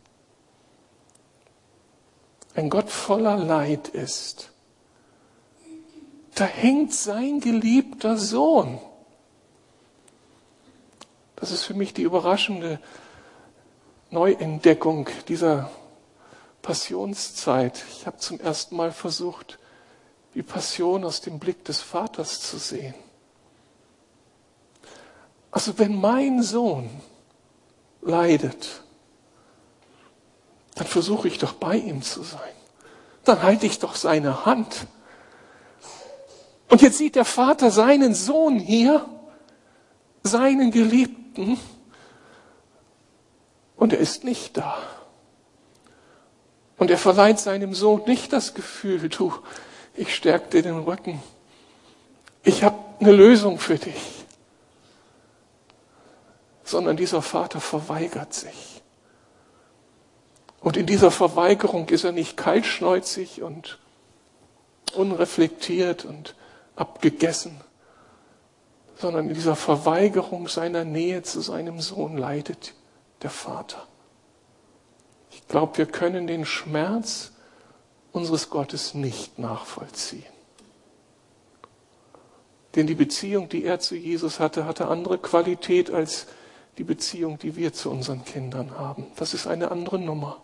Ein 2.55 2.69
Gott 2.69 2.91
voller 2.91 3.37
Leid 3.37 3.89
ist. 3.89 4.53
Da 6.35 6.45
hängt 6.45 6.93
sein 6.93 7.41
geliebter 7.41 8.17
Sohn. 8.17 8.79
Das 11.37 11.51
ist 11.51 11.65
für 11.65 11.75
mich 11.75 11.95
die 11.95 12.03
überraschende 12.03 12.79
Neuentdeckung 14.11 15.09
dieser 15.27 15.71
Passionszeit. 16.61 17.83
Ich 17.91 18.07
habe 18.07 18.19
zum 18.19 18.39
ersten 18.39 18.77
Mal 18.77 18.93
versucht, 18.93 19.59
die 20.35 20.43
Passion 20.43 21.05
aus 21.05 21.21
dem 21.21 21.39
Blick 21.39 21.65
des 21.65 21.81
Vaters 21.81 22.41
zu 22.41 22.59
sehen. 22.59 22.95
Also 25.51 25.79
wenn 25.79 26.01
mein 26.01 26.43
Sohn 26.43 26.89
leidet, 28.01 28.83
dann 30.75 30.87
versuche 30.87 31.29
ich 31.29 31.39
doch 31.39 31.53
bei 31.53 31.77
ihm 31.77 32.03
zu 32.03 32.23
sein. 32.23 32.41
Dann 33.25 33.43
halte 33.43 33.67
ich 33.67 33.79
doch 33.79 33.95
seine 33.95 34.47
Hand. 34.47 34.87
Und 36.71 36.81
jetzt 36.81 36.97
sieht 36.97 37.17
der 37.17 37.27
Vater 37.27 37.71
seinen 37.71 38.15
Sohn 38.15 38.59
hier, 38.59 39.05
seinen 40.23 40.71
Geliebten 40.71 41.59
und 43.77 43.93
er 43.93 43.99
ist 43.99 44.25
nicht 44.25 44.57
da. 44.57 44.79
Und 46.79 46.91
er 46.91 46.99
verleiht 46.99 47.39
seinem 47.39 47.75
Sohn 47.75 48.03
nicht 48.07 48.33
das 48.33 48.55
Gefühl, 48.55 49.09
du, 49.09 49.33
ich 49.95 50.15
stärke 50.15 50.51
dir 50.51 50.63
den 50.63 50.79
Rücken. 50.79 51.23
Ich 52.45 52.63
habe 52.63 52.79
eine 53.01 53.13
Lösung 53.13 53.59
für 53.59 53.77
dich. 53.77 54.25
Sondern 56.65 56.97
dieser 56.97 57.23
Vater 57.23 57.61
verweigert 57.61 58.33
sich. 58.33 58.83
Und 60.61 60.77
in 60.77 60.87
dieser 60.87 61.11
Verweigerung 61.11 61.89
ist 61.89 62.05
er 62.05 62.13
nicht 62.13 62.37
kaltschneuzig 62.37 63.43
und 63.43 63.79
unreflektiert 64.95 66.05
und 66.05 66.35
abgegessen, 66.77 67.61
sondern 68.97 69.29
in 69.29 69.35
dieser 69.35 69.57
Verweigerung 69.57 70.49
seiner 70.49 70.85
Nähe 70.85 71.23
zu 71.23 71.41
seinem 71.41 71.81
Sohn 71.81 72.17
leidet 72.17 72.75
der 73.23 73.31
Vater. 73.31 73.87
Ich 75.31 75.49
glaube, 75.49 75.79
wir 75.79 75.87
können 75.87 76.27
den 76.27 76.45
Schmerz 76.45 77.33
unseres 78.13 78.51
Gottes 78.51 78.95
nicht 78.95 79.39
nachvollziehen. 79.39 80.25
Denn 82.75 82.87
die 82.87 82.95
Beziehung, 82.95 83.49
die 83.49 83.65
er 83.65 83.81
zu 83.81 83.95
Jesus 83.95 84.41
hatte, 84.41 84.65
hatte 84.65 84.89
andere 84.89 85.19
Qualität 85.19 85.91
als 85.91 86.27
die 86.79 86.85
Beziehung, 86.85 87.39
die 87.39 87.57
wir 87.57 87.73
zu 87.73 87.91
unseren 87.91 88.25
Kindern 88.25 88.79
haben. 88.79 89.07
Das 89.17 89.35
ist 89.35 89.47
eine 89.47 89.71
andere 89.71 89.99
Nummer. 89.99 90.39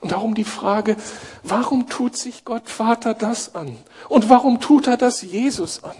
Und 0.00 0.12
darum 0.12 0.34
die 0.34 0.44
Frage, 0.44 0.96
warum 1.42 1.88
tut 1.88 2.16
sich 2.16 2.44
Gott 2.44 2.68
Vater 2.68 3.14
das 3.14 3.56
an? 3.56 3.76
Und 4.08 4.28
warum 4.28 4.60
tut 4.60 4.86
er 4.86 4.96
das 4.96 5.22
Jesus 5.22 5.82
an? 5.82 5.96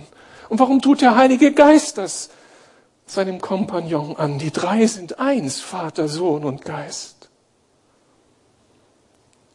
Und 0.48 0.60
warum 0.60 0.80
tut 0.80 1.00
der 1.00 1.16
Heilige 1.16 1.52
Geist 1.52 1.98
das 1.98 2.30
seinem 3.06 3.40
Kompagnon 3.40 4.16
an? 4.16 4.38
Die 4.38 4.52
drei 4.52 4.86
sind 4.86 5.18
eins, 5.18 5.60
Vater, 5.60 6.06
Sohn 6.06 6.44
und 6.44 6.64
Geist. 6.64 7.17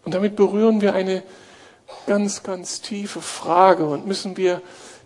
Und 0.05 0.13
damit 0.13 0.35
berühren 0.35 0.81
wir 0.81 0.93
eine 0.93 1.23
ganz, 2.05 2.43
ganz 2.43 2.81
tiefe 2.81 3.21
Frage 3.21 3.85
und 3.87 4.05
müssen 4.05 4.37
wir 4.37 4.61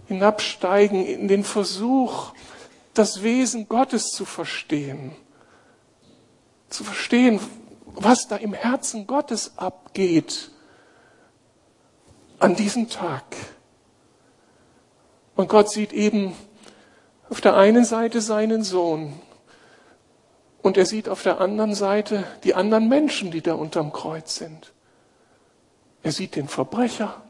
hinabsteigen 0.07 1.05
in 1.05 1.27
den 1.27 1.43
Versuch, 1.43 2.33
das 2.93 3.21
Wesen 3.21 3.67
Gottes 3.67 4.07
zu 4.07 4.25
verstehen. 4.25 5.15
Zu 6.69 6.83
verstehen, 6.83 7.39
was 7.85 8.27
da 8.27 8.35
im 8.35 8.53
Herzen 8.53 9.07
Gottes 9.07 9.53
abgeht 9.57 10.51
an 12.39 12.55
diesem 12.55 12.89
Tag. 12.89 13.23
Und 15.35 15.49
Gott 15.49 15.69
sieht 15.69 15.93
eben 15.93 16.33
auf 17.29 17.41
der 17.41 17.55
einen 17.55 17.85
Seite 17.85 18.21
seinen 18.21 18.63
Sohn 18.63 19.13
und 20.61 20.77
er 20.77 20.85
sieht 20.85 21.09
auf 21.09 21.23
der 21.23 21.39
anderen 21.39 21.75
Seite 21.75 22.23
die 22.43 22.55
anderen 22.55 22.89
Menschen, 22.89 23.31
die 23.31 23.41
da 23.41 23.53
unterm 23.53 23.91
Kreuz 23.91 24.35
sind. 24.35 24.73
Er 26.07 26.13
sieht 26.13 26.37
den 26.37 26.47
Verbrecher, 26.47 27.21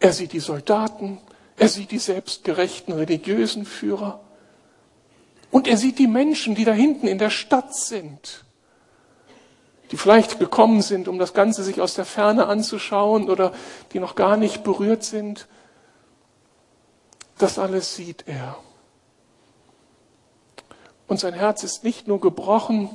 er 0.00 0.12
sieht 0.12 0.32
die 0.32 0.40
Soldaten, 0.40 1.20
er 1.56 1.68
sieht 1.68 1.92
die 1.92 2.00
selbstgerechten 2.00 2.92
religiösen 2.92 3.64
Führer. 3.64 4.18
Und 5.52 5.68
er 5.68 5.76
sieht 5.76 6.00
die 6.00 6.08
Menschen, 6.08 6.56
die 6.56 6.64
da 6.64 6.72
hinten 6.72 7.06
in 7.06 7.18
der 7.18 7.30
Stadt 7.30 7.76
sind, 7.76 8.44
die 9.92 9.96
vielleicht 9.96 10.40
gekommen 10.40 10.82
sind, 10.82 11.06
um 11.06 11.20
das 11.20 11.32
Ganze 11.32 11.62
sich 11.62 11.80
aus 11.80 11.94
der 11.94 12.06
Ferne 12.06 12.46
anzuschauen 12.46 13.30
oder 13.30 13.52
die 13.92 14.00
noch 14.00 14.16
gar 14.16 14.36
nicht 14.36 14.64
berührt 14.64 15.04
sind. 15.04 15.46
Das 17.38 17.60
alles 17.60 17.94
sieht 17.94 18.24
er. 18.26 18.58
Und 21.06 21.20
sein 21.20 21.34
Herz 21.34 21.62
ist 21.62 21.84
nicht 21.84 22.08
nur 22.08 22.20
gebrochen 22.20 22.90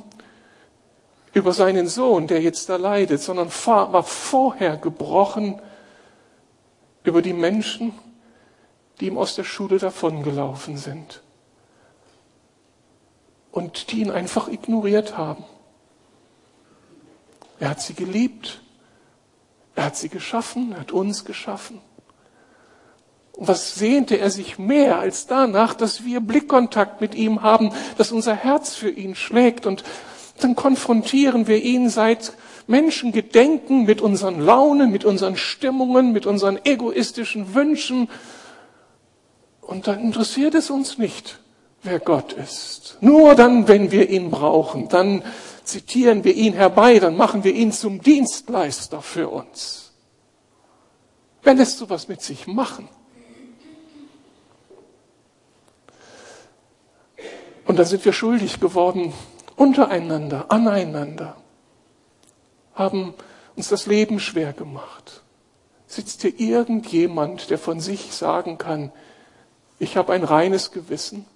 über 1.34 1.52
seinen 1.52 1.86
Sohn, 1.86 2.26
der 2.26 2.42
jetzt 2.42 2.68
da 2.68 2.76
leidet, 2.76 3.20
sondern 3.20 3.48
war 3.48 4.02
vorher 4.02 4.76
gebrochen 4.76 5.60
über 7.04 7.22
die 7.22 7.32
Menschen, 7.32 7.94
die 9.00 9.06
ihm 9.06 9.18
aus 9.18 9.34
der 9.34 9.44
Schule 9.44 9.78
davongelaufen 9.78 10.76
sind 10.76 11.22
und 13.50 13.92
die 13.92 14.00
ihn 14.00 14.10
einfach 14.10 14.48
ignoriert 14.48 15.16
haben. 15.16 15.44
Er 17.58 17.70
hat 17.70 17.80
sie 17.80 17.94
geliebt, 17.94 18.60
er 19.74 19.84
hat 19.84 19.96
sie 19.96 20.08
geschaffen, 20.08 20.72
er 20.72 20.80
hat 20.80 20.92
uns 20.92 21.24
geschaffen. 21.24 21.80
Und 23.32 23.48
was 23.48 23.74
sehnte 23.74 24.18
er 24.18 24.30
sich 24.30 24.58
mehr 24.58 24.98
als 24.98 25.26
danach, 25.26 25.74
dass 25.74 26.04
wir 26.04 26.20
Blickkontakt 26.20 27.00
mit 27.00 27.14
ihm 27.14 27.42
haben, 27.42 27.72
dass 27.96 28.12
unser 28.12 28.34
Herz 28.34 28.74
für 28.74 28.90
ihn 28.90 29.14
schlägt 29.14 29.66
und 29.66 29.84
dann 30.40 30.56
konfrontieren 30.56 31.46
wir 31.46 31.62
ihn 31.62 31.88
seit 31.88 32.32
Menschengedenken 32.66 33.84
mit 33.84 34.00
unseren 34.00 34.40
Launen, 34.40 34.90
mit 34.90 35.04
unseren 35.04 35.36
Stimmungen, 35.36 36.12
mit 36.12 36.26
unseren 36.26 36.58
egoistischen 36.64 37.54
Wünschen. 37.54 38.08
Und 39.60 39.86
dann 39.86 40.00
interessiert 40.00 40.54
es 40.54 40.70
uns 40.70 40.98
nicht, 40.98 41.38
wer 41.82 41.98
Gott 41.98 42.32
ist. 42.32 42.98
Nur 43.00 43.34
dann, 43.34 43.68
wenn 43.68 43.90
wir 43.90 44.08
ihn 44.08 44.30
brauchen, 44.30 44.88
dann 44.88 45.22
zitieren 45.64 46.24
wir 46.24 46.34
ihn 46.34 46.54
herbei, 46.54 46.98
dann 46.98 47.16
machen 47.16 47.44
wir 47.44 47.52
ihn 47.52 47.72
zum 47.72 48.00
Dienstleister 48.00 49.02
für 49.02 49.28
uns. 49.28 49.92
Wer 51.42 51.54
lässt 51.54 51.78
sowas 51.78 52.08
mit 52.08 52.22
sich 52.22 52.46
machen? 52.46 52.88
Und 57.64 57.78
da 57.78 57.84
sind 57.84 58.04
wir 58.04 58.12
schuldig 58.12 58.60
geworden, 58.60 59.12
untereinander, 59.62 60.46
aneinander, 60.48 61.36
haben 62.74 63.14
uns 63.54 63.68
das 63.68 63.86
Leben 63.86 64.18
schwer 64.18 64.52
gemacht. 64.52 65.22
Sitzt 65.86 66.22
hier 66.22 66.40
irgendjemand, 66.40 67.48
der 67.48 67.58
von 67.58 67.78
sich 67.78 68.12
sagen 68.12 68.58
kann, 68.58 68.90
ich 69.78 69.96
habe 69.96 70.14
ein 70.14 70.24
reines 70.24 70.72
Gewissen? 70.72 71.26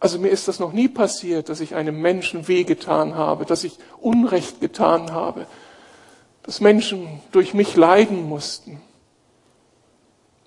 Also 0.00 0.18
mir 0.18 0.28
ist 0.28 0.48
das 0.48 0.58
noch 0.58 0.72
nie 0.72 0.88
passiert, 0.88 1.50
dass 1.50 1.60
ich 1.60 1.74
einem 1.74 2.00
Menschen 2.00 2.48
wehgetan 2.48 3.16
habe, 3.16 3.44
dass 3.44 3.62
ich 3.62 3.78
Unrecht 4.00 4.58
getan 4.58 5.12
habe, 5.12 5.46
dass 6.42 6.62
Menschen 6.62 7.20
durch 7.32 7.52
mich 7.52 7.76
leiden 7.76 8.26
mussten. 8.26 8.80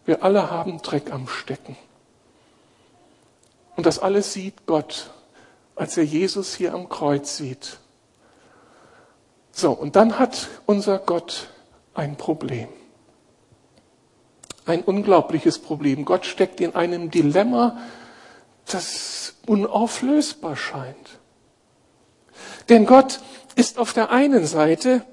Wir 0.06 0.24
alle 0.24 0.50
haben 0.50 0.82
Dreck 0.82 1.12
am 1.12 1.28
Stecken. 1.28 1.78
Und 3.76 3.86
das 3.86 4.00
alles 4.00 4.34
sieht 4.34 4.66
Gott, 4.66 5.12
als 5.80 5.96
er 5.96 6.04
Jesus 6.04 6.56
hier 6.56 6.74
am 6.74 6.90
Kreuz 6.90 7.38
sieht. 7.38 7.78
So, 9.54 9.72
und 9.72 9.96
dann 9.96 10.20
hat 10.20 10.50
unser 10.66 11.00
Gott 11.00 11.48
ein 11.94 12.18
Problem. 12.18 12.68
Ein 14.66 14.84
unglaubliches 14.84 15.60
Problem. 15.60 16.04
Gott 16.04 16.26
steckt 16.26 16.60
in 16.60 16.76
einem 16.76 17.12
Dilemma, 17.12 17.78
das 18.66 19.36
unauflösbar 19.48 20.58
scheint. 20.58 21.20
Denn 22.68 22.86
Gott 22.86 23.22
ist 23.56 23.80
auf 23.80 23.94
der 23.94 24.12
einen 24.12 24.46
Seite 24.46 25.06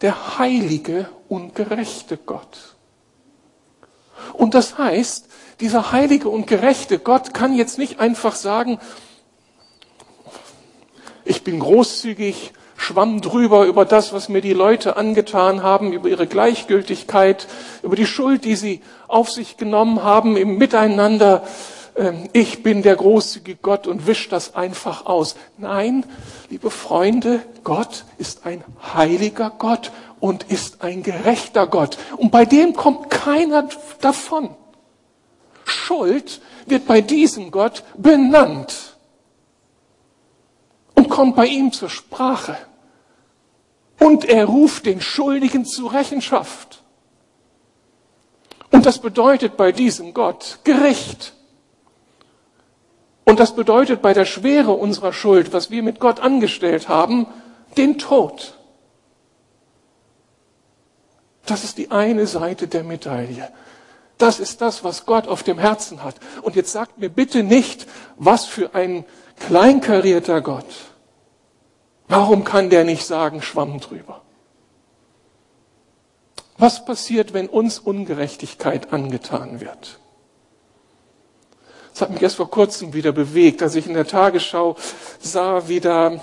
der 0.00 0.38
heilige 0.38 1.10
und 1.28 1.54
gerechte 1.54 2.16
Gott. 2.16 2.74
Und 4.32 4.54
das 4.54 4.78
heißt, 4.78 5.28
dieser 5.64 5.92
heilige 5.92 6.28
und 6.28 6.46
gerechte 6.46 6.98
Gott 6.98 7.32
kann 7.32 7.54
jetzt 7.54 7.78
nicht 7.78 7.98
einfach 7.98 8.34
sagen, 8.34 8.78
ich 11.24 11.42
bin 11.42 11.58
großzügig, 11.58 12.52
schwamm 12.76 13.22
drüber 13.22 13.64
über 13.64 13.86
das, 13.86 14.12
was 14.12 14.28
mir 14.28 14.42
die 14.42 14.52
Leute 14.52 14.98
angetan 14.98 15.62
haben, 15.62 15.94
über 15.94 16.10
ihre 16.10 16.26
Gleichgültigkeit, 16.26 17.46
über 17.82 17.96
die 17.96 18.04
Schuld, 18.04 18.44
die 18.44 18.56
sie 18.56 18.82
auf 19.08 19.30
sich 19.30 19.56
genommen 19.56 20.02
haben 20.02 20.36
im 20.36 20.58
Miteinander. 20.58 21.44
Ähm, 21.96 22.28
ich 22.34 22.62
bin 22.62 22.82
der 22.82 22.96
großzügige 22.96 23.58
Gott 23.62 23.86
und 23.86 24.06
wisch 24.06 24.28
das 24.28 24.54
einfach 24.54 25.06
aus. 25.06 25.34
Nein, 25.56 26.04
liebe 26.50 26.68
Freunde, 26.68 27.40
Gott 27.62 28.04
ist 28.18 28.44
ein 28.44 28.62
heiliger 28.94 29.50
Gott 29.56 29.92
und 30.20 30.42
ist 30.42 30.82
ein 30.82 31.02
gerechter 31.02 31.66
Gott. 31.66 31.96
Und 32.18 32.32
bei 32.32 32.44
dem 32.44 32.74
kommt 32.74 33.08
keiner 33.08 33.66
davon. 34.02 34.50
Schuld 35.64 36.40
wird 36.66 36.86
bei 36.86 37.00
diesem 37.00 37.50
Gott 37.50 37.82
benannt 37.96 38.96
und 40.94 41.08
kommt 41.08 41.36
bei 41.36 41.46
ihm 41.46 41.72
zur 41.72 41.90
Sprache. 41.90 42.56
Und 43.98 44.24
er 44.24 44.46
ruft 44.46 44.86
den 44.86 45.00
Schuldigen 45.00 45.64
zur 45.64 45.92
Rechenschaft. 45.92 46.82
Und 48.70 48.86
das 48.86 48.98
bedeutet 48.98 49.56
bei 49.56 49.72
diesem 49.72 50.14
Gott 50.14 50.58
Gericht. 50.64 51.32
Und 53.24 53.40
das 53.40 53.54
bedeutet 53.54 54.02
bei 54.02 54.12
der 54.12 54.24
Schwere 54.24 54.72
unserer 54.72 55.12
Schuld, 55.12 55.52
was 55.52 55.70
wir 55.70 55.82
mit 55.82 56.00
Gott 56.00 56.20
angestellt 56.20 56.88
haben, 56.88 57.26
den 57.76 57.98
Tod. 57.98 58.58
Das 61.46 61.64
ist 61.64 61.78
die 61.78 61.90
eine 61.90 62.26
Seite 62.26 62.68
der 62.68 62.84
Medaille. 62.84 63.50
Das 64.18 64.40
ist 64.40 64.60
das, 64.60 64.84
was 64.84 65.06
Gott 65.06 65.26
auf 65.26 65.42
dem 65.42 65.58
Herzen 65.58 66.02
hat. 66.02 66.16
Und 66.42 66.56
jetzt 66.56 66.72
sagt 66.72 66.98
mir 66.98 67.08
bitte 67.08 67.42
nicht, 67.42 67.86
was 68.16 68.44
für 68.44 68.74
ein 68.74 69.04
kleinkarierter 69.40 70.40
Gott. 70.40 70.66
Warum 72.08 72.44
kann 72.44 72.70
der 72.70 72.84
nicht 72.84 73.04
sagen, 73.06 73.42
schwamm 73.42 73.80
drüber? 73.80 74.22
Was 76.58 76.84
passiert, 76.84 77.32
wenn 77.32 77.48
uns 77.48 77.78
Ungerechtigkeit 77.78 78.92
angetan 78.92 79.60
wird? 79.60 79.98
Das 81.92 82.02
hat 82.02 82.10
mich 82.10 82.22
erst 82.22 82.36
vor 82.36 82.50
kurzem 82.50 82.92
wieder 82.92 83.12
bewegt, 83.12 83.62
als 83.62 83.74
ich 83.74 83.86
in 83.86 83.94
der 83.94 84.06
Tagesschau 84.06 84.76
sah, 85.20 85.68
wie 85.68 85.80
da 85.80 86.20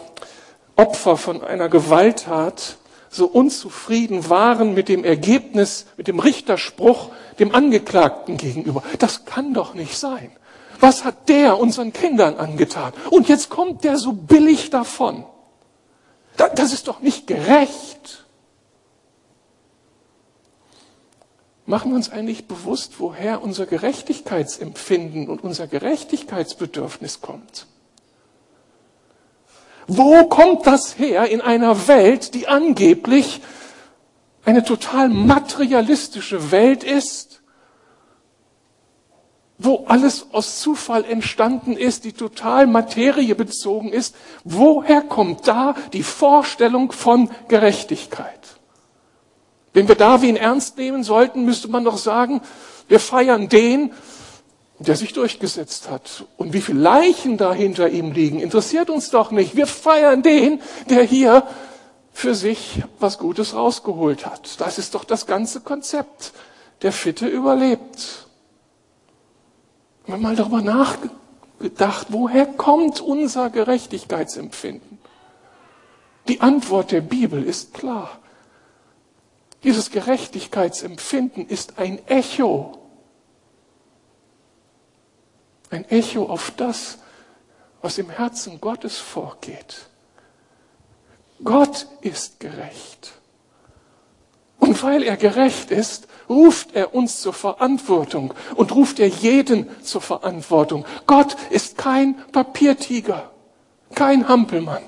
Opfer 0.76 1.18
von 1.18 1.44
einer 1.44 1.70
Gewalttat 1.70 2.78
so 3.10 3.26
unzufrieden 3.26 4.30
waren 4.30 4.74
mit 4.74 4.88
dem 4.90 5.04
Ergebnis, 5.04 5.86
mit 5.98 6.08
dem 6.08 6.20
Richterspruch 6.20 7.10
dem 7.42 7.54
Angeklagten 7.54 8.38
gegenüber. 8.38 8.84
Das 9.00 9.26
kann 9.26 9.54
doch 9.54 9.74
nicht 9.74 9.98
sein. 9.98 10.32
Was 10.80 11.04
hat 11.04 11.28
der 11.28 11.60
unseren 11.60 11.92
Kindern 11.92 12.38
angetan? 12.38 12.94
Und 13.10 13.28
jetzt 13.28 13.50
kommt 13.50 13.84
der 13.84 13.98
so 13.98 14.14
billig 14.14 14.70
davon. 14.70 15.26
Das 16.38 16.74
ist 16.74 16.88
doch 16.88 17.02
nicht 17.02 17.28
gerecht. 17.28 18.26
Machen 21.66 21.92
wir 21.92 21.96
uns 21.96 22.12
eigentlich 22.12 22.48
bewusst, 22.48 23.00
woher 23.00 23.44
unser 23.44 23.66
Gerechtigkeitsempfinden 23.66 25.30
und 25.30 25.44
unser 25.44 25.68
Gerechtigkeitsbedürfnis 25.68 27.22
kommt? 27.22 27.68
Wo 29.88 30.26
kommt 30.26 30.66
das 30.68 30.98
her 30.98 31.30
in 31.30 31.42
einer 31.42 31.88
Welt, 31.88 32.34
die 32.34 32.48
angeblich 32.48 33.42
eine 34.46 34.64
total 34.64 35.10
materialistische 35.10 36.52
Welt 36.52 36.84
ist, 36.84 37.42
wo 39.58 39.86
alles 39.88 40.28
aus 40.32 40.60
Zufall 40.60 41.06
entstanden 41.06 41.78
ist, 41.78 42.04
die 42.04 42.14
total 42.14 42.66
materiebezogen 42.66 43.94
ist? 43.94 44.16
Woher 44.44 45.02
kommt 45.02 45.48
da 45.48 45.76
die 45.94 46.04
Vorstellung 46.04 46.92
von 46.92 47.30
Gerechtigkeit? 47.48 48.40
Wenn 49.74 49.88
wir 49.88 49.96
Darwin 49.96 50.36
ernst 50.36 50.78
nehmen 50.78 51.04
sollten, 51.04 51.46
müsste 51.46 51.68
man 51.68 51.84
doch 51.84 51.98
sagen, 51.98 52.42
wir 52.88 53.00
feiern 53.00 53.48
den, 53.48 53.94
der 54.80 54.96
sich 54.96 55.14
durchgesetzt 55.14 55.90
hat. 55.90 56.26
Und 56.38 56.54
wie 56.54 56.62
viele 56.62 56.80
Leichen 56.80 57.38
da 57.38 57.54
hinter 57.54 57.90
ihm 57.90 58.12
liegen, 58.12 58.40
interessiert 58.40 58.90
uns 58.90 59.12
doch 59.12 59.32
nicht. 59.32 59.56
Wir 59.56 59.68
feiern 59.68 60.24
den, 60.24 60.60
der 60.90 61.04
hier 61.04 61.44
für 62.12 62.36
sich 62.36 62.84
was 63.00 63.18
Gutes 63.18 63.56
rausgeholt 63.56 64.26
hat. 64.26 64.60
Das 64.60 64.78
ist 64.78 64.96
doch 64.96 65.04
das 65.04 65.26
ganze 65.26 65.62
Konzept. 65.62 66.34
Der 66.82 66.92
Fitte 66.92 67.28
überlebt. 67.28 68.28
Wir 70.06 70.16
haben 70.16 70.24
mal 70.24 70.36
darüber 70.36 70.62
nachgedacht, 70.62 72.08
woher 72.10 72.46
kommt 72.46 73.02
unser 73.02 73.50
Gerechtigkeitsempfinden? 73.50 74.98
Die 76.28 76.42
Antwort 76.42 76.92
der 76.92 77.02
Bibel 77.02 77.44
ist 77.44 77.74
klar. 77.74 78.20
Dieses 79.64 79.92
Gerechtigkeitsempfinden 79.92 81.48
ist 81.48 81.78
ein 81.78 82.06
Echo 82.08 82.82
ein 85.72 85.90
Echo 85.90 86.26
auf 86.26 86.52
das, 86.52 87.00
was 87.82 87.98
im 87.98 88.10
Herzen 88.10 88.62
Gottes 88.62 88.98
vorgeht. 88.98 89.88
Gott 91.44 91.88
ist 92.02 92.40
gerecht. 92.40 93.14
Und 94.60 94.82
weil 94.84 95.04
er 95.04 95.18
gerecht 95.18 95.72
ist, 95.72 96.08
ruft 96.30 96.76
er 96.76 96.94
uns 96.94 97.22
zur 97.22 97.34
Verantwortung 97.34 98.34
und 98.56 98.74
ruft 98.74 99.00
er 99.00 99.08
jeden 99.08 99.68
zur 99.84 100.02
Verantwortung. 100.02 100.86
Gott 101.08 101.36
ist 101.50 101.78
kein 101.78 102.16
Papiertiger, 102.32 103.32
kein 103.96 104.28
Hampelmann, 104.28 104.84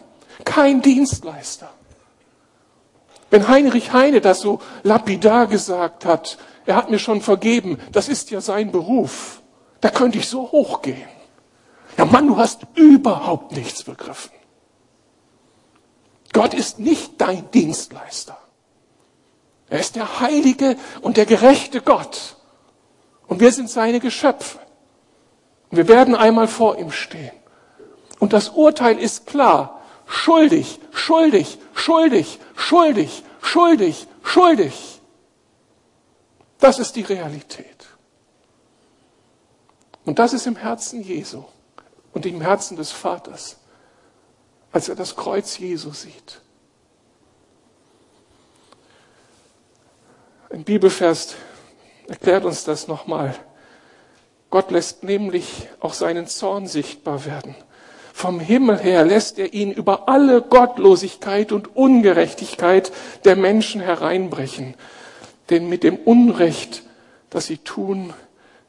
kein 0.46 0.82
Dienstleister. 0.82 1.70
Wenn 3.32 3.48
Heinrich 3.48 3.92
Heine 3.94 4.22
das 4.22 4.42
so 4.42 4.60
lapidar 4.84 5.48
gesagt 5.48 6.06
hat, 6.06 6.38
er 6.68 6.76
hat 6.76 6.92
mir 6.92 7.00
schon 7.00 7.22
vergeben, 7.22 7.80
das 7.92 8.08
ist 8.08 8.30
ja 8.30 8.42
sein 8.42 8.72
Beruf, 8.72 9.42
da 9.82 9.90
könnte 9.90 10.20
ich 10.20 10.30
so 10.30 10.52
hochgehen. 10.52 11.10
Ja 11.98 12.06
Mann, 12.06 12.28
du 12.28 12.38
hast 12.38 12.62
überhaupt 12.76 13.54
nichts 13.54 13.84
begriffen. 13.84 14.32
Gott 16.34 16.54
ist 16.54 16.80
nicht 16.80 17.22
dein 17.22 17.50
Dienstleister. 17.52 18.38
Er 19.70 19.80
ist 19.80 19.96
der 19.96 20.20
heilige 20.20 20.76
und 21.02 21.18
der 21.18 21.26
gerechte 21.26 21.82
Gott. 21.82 22.38
Und 23.28 23.40
wir 23.40 23.52
sind 23.52 23.70
seine 23.70 24.00
Geschöpfe. 24.00 24.60
Und 25.72 25.78
wir 25.78 25.88
werden 25.88 26.16
einmal 26.16 26.48
vor 26.48 26.78
ihm 26.78 26.92
stehen. 26.92 27.32
Und 28.20 28.34
das 28.34 28.50
Urteil 28.50 29.00
ist 29.00 29.26
klar. 29.26 29.82
Schuldig, 30.06 30.80
schuldig, 30.92 31.58
schuldig, 31.74 32.40
schuldig, 32.56 33.24
schuldig, 33.42 34.08
schuldig. 34.24 35.02
Das 36.60 36.80
ist 36.80 36.96
die 36.96 37.02
Realität. 37.02 37.88
Und 40.06 40.20
das 40.20 40.34
ist 40.34 40.48
im 40.48 40.56
Herzen 40.56 41.02
Jesu 41.02 41.44
und 42.14 42.26
im 42.26 42.42
Herzen 42.42 42.78
des 42.78 42.92
Vaters, 42.92 43.58
als 44.74 44.90
er 44.90 44.96
das 44.96 45.16
Kreuz 45.16 45.58
Jesu 45.60 45.94
sieht. 45.94 46.42
Ein 50.50 50.64
Bibelvers 50.64 51.36
erklärt 52.08 52.44
uns 52.44 52.64
das 52.64 52.88
nochmal. 52.88 53.36
Gott 54.50 54.72
lässt 54.72 55.04
nämlich 55.04 55.68
auch 55.80 55.94
seinen 55.94 56.28
Zorn 56.28 56.68
sichtbar 56.68 57.26
werden. 57.26 57.56
Vom 58.14 58.40
Himmel 58.40 58.78
her 58.78 59.06
lässt 59.06 59.40
er 59.40 59.54
ihn 59.54 59.72
über 59.72 60.08
alle 60.10 60.42
Gottlosigkeit 60.42 61.52
und 61.52 61.76
Ungerechtigkeit 61.76 62.92
der 63.26 63.36
Menschen 63.36 63.82
hereinbrechen. 63.82 64.76
Denn 65.50 65.70
mit 65.70 65.84
dem 65.84 65.98
Unrecht, 65.98 66.84
das 67.30 67.48
sie 67.48 67.58
tun, 67.58 68.14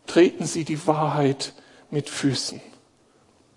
treten 0.07 0.47
sie 0.47 0.64
die 0.64 0.87
Wahrheit 0.87 1.53
mit 1.90 2.09
Füßen. 2.09 2.61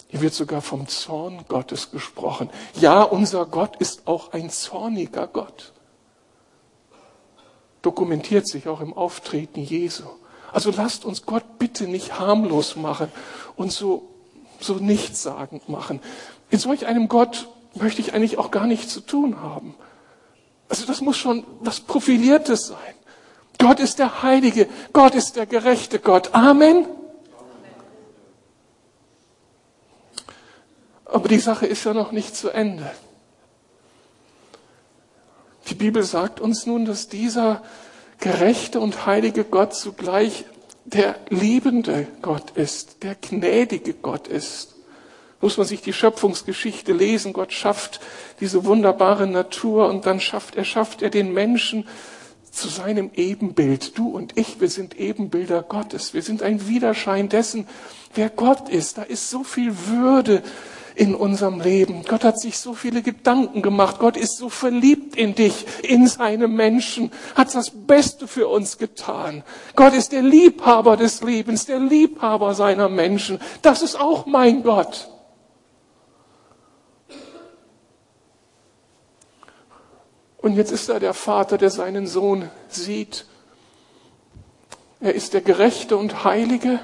Hier 0.09 0.21
wird 0.21 0.33
sogar 0.33 0.61
vom 0.61 0.87
Zorn 0.87 1.45
Gottes 1.47 1.91
gesprochen. 1.91 2.49
Ja, 2.79 3.03
unser 3.03 3.45
Gott 3.45 3.75
ist 3.77 4.07
auch 4.07 4.31
ein 4.31 4.49
zorniger 4.49 5.27
Gott 5.27 5.73
dokumentiert 7.87 8.45
sich 8.45 8.67
auch 8.67 8.81
im 8.81 8.93
Auftreten 8.93 9.61
Jesu. 9.61 10.03
Also 10.51 10.71
lasst 10.75 11.05
uns 11.05 11.25
Gott 11.25 11.57
bitte 11.57 11.87
nicht 11.87 12.19
harmlos 12.19 12.75
machen 12.75 13.09
und 13.55 13.71
so, 13.71 14.09
so 14.59 14.73
nichtssagend 14.73 15.69
machen. 15.69 16.01
In 16.49 16.59
solch 16.59 16.85
einem 16.85 17.07
Gott 17.07 17.47
möchte 17.75 18.01
ich 18.01 18.13
eigentlich 18.13 18.37
auch 18.37 18.51
gar 18.51 18.67
nichts 18.67 18.91
zu 18.91 18.99
tun 18.99 19.41
haben. 19.41 19.73
Also 20.67 20.85
das 20.85 20.99
muss 20.99 21.15
schon 21.15 21.45
was 21.61 21.79
Profiliertes 21.79 22.67
sein. 22.67 22.95
Gott 23.57 23.79
ist 23.79 23.99
der 23.99 24.21
Heilige, 24.21 24.67
Gott 24.91 25.15
ist 25.15 25.37
der 25.37 25.45
gerechte 25.45 25.99
Gott. 25.99 26.33
Amen. 26.33 26.85
Aber 31.09 31.29
die 31.29 31.39
Sache 31.39 31.65
ist 31.65 31.83
ja 31.85 31.93
noch 31.93 32.11
nicht 32.11 32.35
zu 32.35 32.49
Ende. 32.49 32.91
Die 35.69 35.75
Bibel 35.75 36.03
sagt 36.03 36.39
uns 36.39 36.65
nun, 36.65 36.85
dass 36.85 37.07
dieser 37.07 37.61
gerechte 38.19 38.79
und 38.79 39.05
heilige 39.05 39.43
Gott 39.43 39.73
zugleich 39.73 40.45
der 40.85 41.15
liebende 41.29 42.07
Gott 42.21 42.51
ist, 42.51 43.03
der 43.03 43.15
gnädige 43.15 43.93
Gott 43.93 44.27
ist. 44.27 44.75
Muss 45.41 45.57
man 45.57 45.67
sich 45.67 45.81
die 45.81 45.93
Schöpfungsgeschichte 45.93 46.93
lesen. 46.93 47.33
Gott 47.33 47.51
schafft 47.51 47.99
diese 48.39 48.65
wunderbare 48.65 49.27
Natur 49.27 49.87
und 49.89 50.05
dann 50.05 50.19
schafft 50.19 50.55
er, 50.55 50.63
schafft 50.63 51.01
er 51.01 51.09
den 51.09 51.33
Menschen 51.33 51.87
zu 52.49 52.69
seinem 52.69 53.11
Ebenbild. 53.13 53.97
Du 53.97 54.09
und 54.09 54.37
ich, 54.37 54.59
wir 54.59 54.69
sind 54.69 54.97
Ebenbilder 54.97 55.61
Gottes. 55.61 56.13
Wir 56.13 56.23
sind 56.23 56.41
ein 56.41 56.67
Widerschein 56.67 57.29
dessen, 57.29 57.67
wer 58.15 58.29
Gott 58.29 58.69
ist. 58.69 58.97
Da 58.97 59.03
ist 59.03 59.29
so 59.29 59.43
viel 59.43 59.75
Würde, 59.87 60.41
in 60.97 61.13
unserem 61.13 61.61
Leben. 61.61 62.03
Gott 62.07 62.23
hat 62.23 62.39
sich 62.39 62.57
so 62.57 62.73
viele 62.73 63.03
Gedanken 63.03 63.61
gemacht. 63.61 63.99
Gott 63.99 64.17
ist 64.17 64.37
so 64.37 64.49
verliebt 64.49 65.15
in 65.15 65.35
dich, 65.35 65.65
in 65.83 66.07
seine 66.07 66.47
Menschen, 66.47 67.11
hat 67.35 67.53
das 67.53 67.69
Beste 67.69 68.27
für 68.27 68.47
uns 68.47 68.79
getan. 68.79 69.43
Gott 69.75 69.93
ist 69.93 70.11
der 70.11 70.23
Liebhaber 70.23 70.97
des 70.97 71.21
Lebens, 71.21 71.67
der 71.67 71.79
Liebhaber 71.79 72.55
seiner 72.55 72.89
Menschen. 72.89 73.39
Das 73.61 73.83
ist 73.83 73.99
auch 73.99 74.25
mein 74.25 74.63
Gott. 74.63 75.09
Und 80.39 80.55
jetzt 80.55 80.71
ist 80.71 80.89
er 80.89 80.99
der 80.99 81.13
Vater, 81.13 81.59
der 81.59 81.69
seinen 81.69 82.07
Sohn 82.07 82.49
sieht. 82.69 83.25
Er 84.99 85.13
ist 85.13 85.35
der 85.35 85.41
Gerechte 85.41 85.95
und 85.95 86.23
Heilige. 86.23 86.79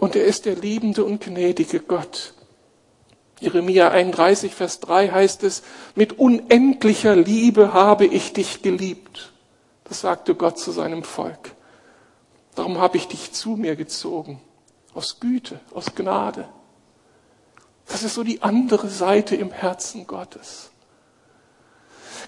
Und 0.00 0.16
er 0.16 0.24
ist 0.24 0.46
der 0.46 0.56
liebende 0.56 1.04
und 1.04 1.22
gnädige 1.22 1.78
Gott. 1.78 2.32
Jeremia 3.38 3.90
31, 3.90 4.54
Vers 4.54 4.80
3 4.80 5.10
heißt 5.10 5.44
es, 5.44 5.62
mit 5.94 6.18
unendlicher 6.18 7.14
Liebe 7.14 7.74
habe 7.74 8.06
ich 8.06 8.32
dich 8.32 8.62
geliebt. 8.62 9.32
Das 9.84 10.00
sagte 10.00 10.34
Gott 10.34 10.58
zu 10.58 10.72
seinem 10.72 11.04
Volk. 11.04 11.54
Darum 12.54 12.78
habe 12.78 12.96
ich 12.96 13.08
dich 13.08 13.32
zu 13.32 13.50
mir 13.50 13.76
gezogen. 13.76 14.40
Aus 14.94 15.20
Güte, 15.20 15.60
aus 15.74 15.94
Gnade. 15.94 16.48
Das 17.86 18.02
ist 18.02 18.14
so 18.14 18.24
die 18.24 18.42
andere 18.42 18.88
Seite 18.88 19.36
im 19.36 19.52
Herzen 19.52 20.06
Gottes 20.06 20.70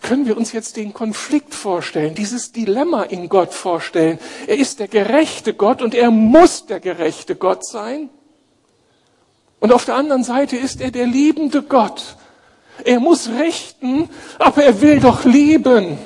können 0.03 0.27
wir 0.27 0.37
uns 0.37 0.53
jetzt 0.53 0.77
den 0.77 0.93
Konflikt 0.93 1.55
vorstellen, 1.55 2.15
dieses 2.15 2.53
Dilemma 2.53 3.05
in 3.05 3.29
Gott 3.29 3.55
vorstellen. 3.55 4.19
Er 4.47 4.59
ist 4.59 4.81
der 4.81 4.89
gerechte 4.89 5.55
Gott 5.55 5.81
und 5.81 5.95
er 5.95 6.11
muss 6.11 6.67
der 6.67 6.81
gerechte 6.81 7.37
Gott 7.37 7.65
sein. 7.65 8.11
Und 9.61 9.73
auf 9.73 9.85
der 9.85 9.95
anderen 9.95 10.25
Seite 10.25 10.57
ist 10.57 10.81
er 10.81 10.91
der 10.91 11.07
liebende 11.07 11.63
Gott. 11.63 12.17
Er 12.85 12.99
muss 12.99 13.29
richten, 13.29 14.11
aber 14.39 14.65
er 14.65 14.81
will 14.81 14.99
doch 14.99 15.25
lieben 15.25 15.99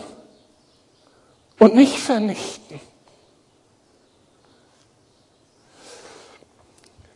und 1.59 1.75
nicht 1.75 1.99
vernichten. 1.99 2.81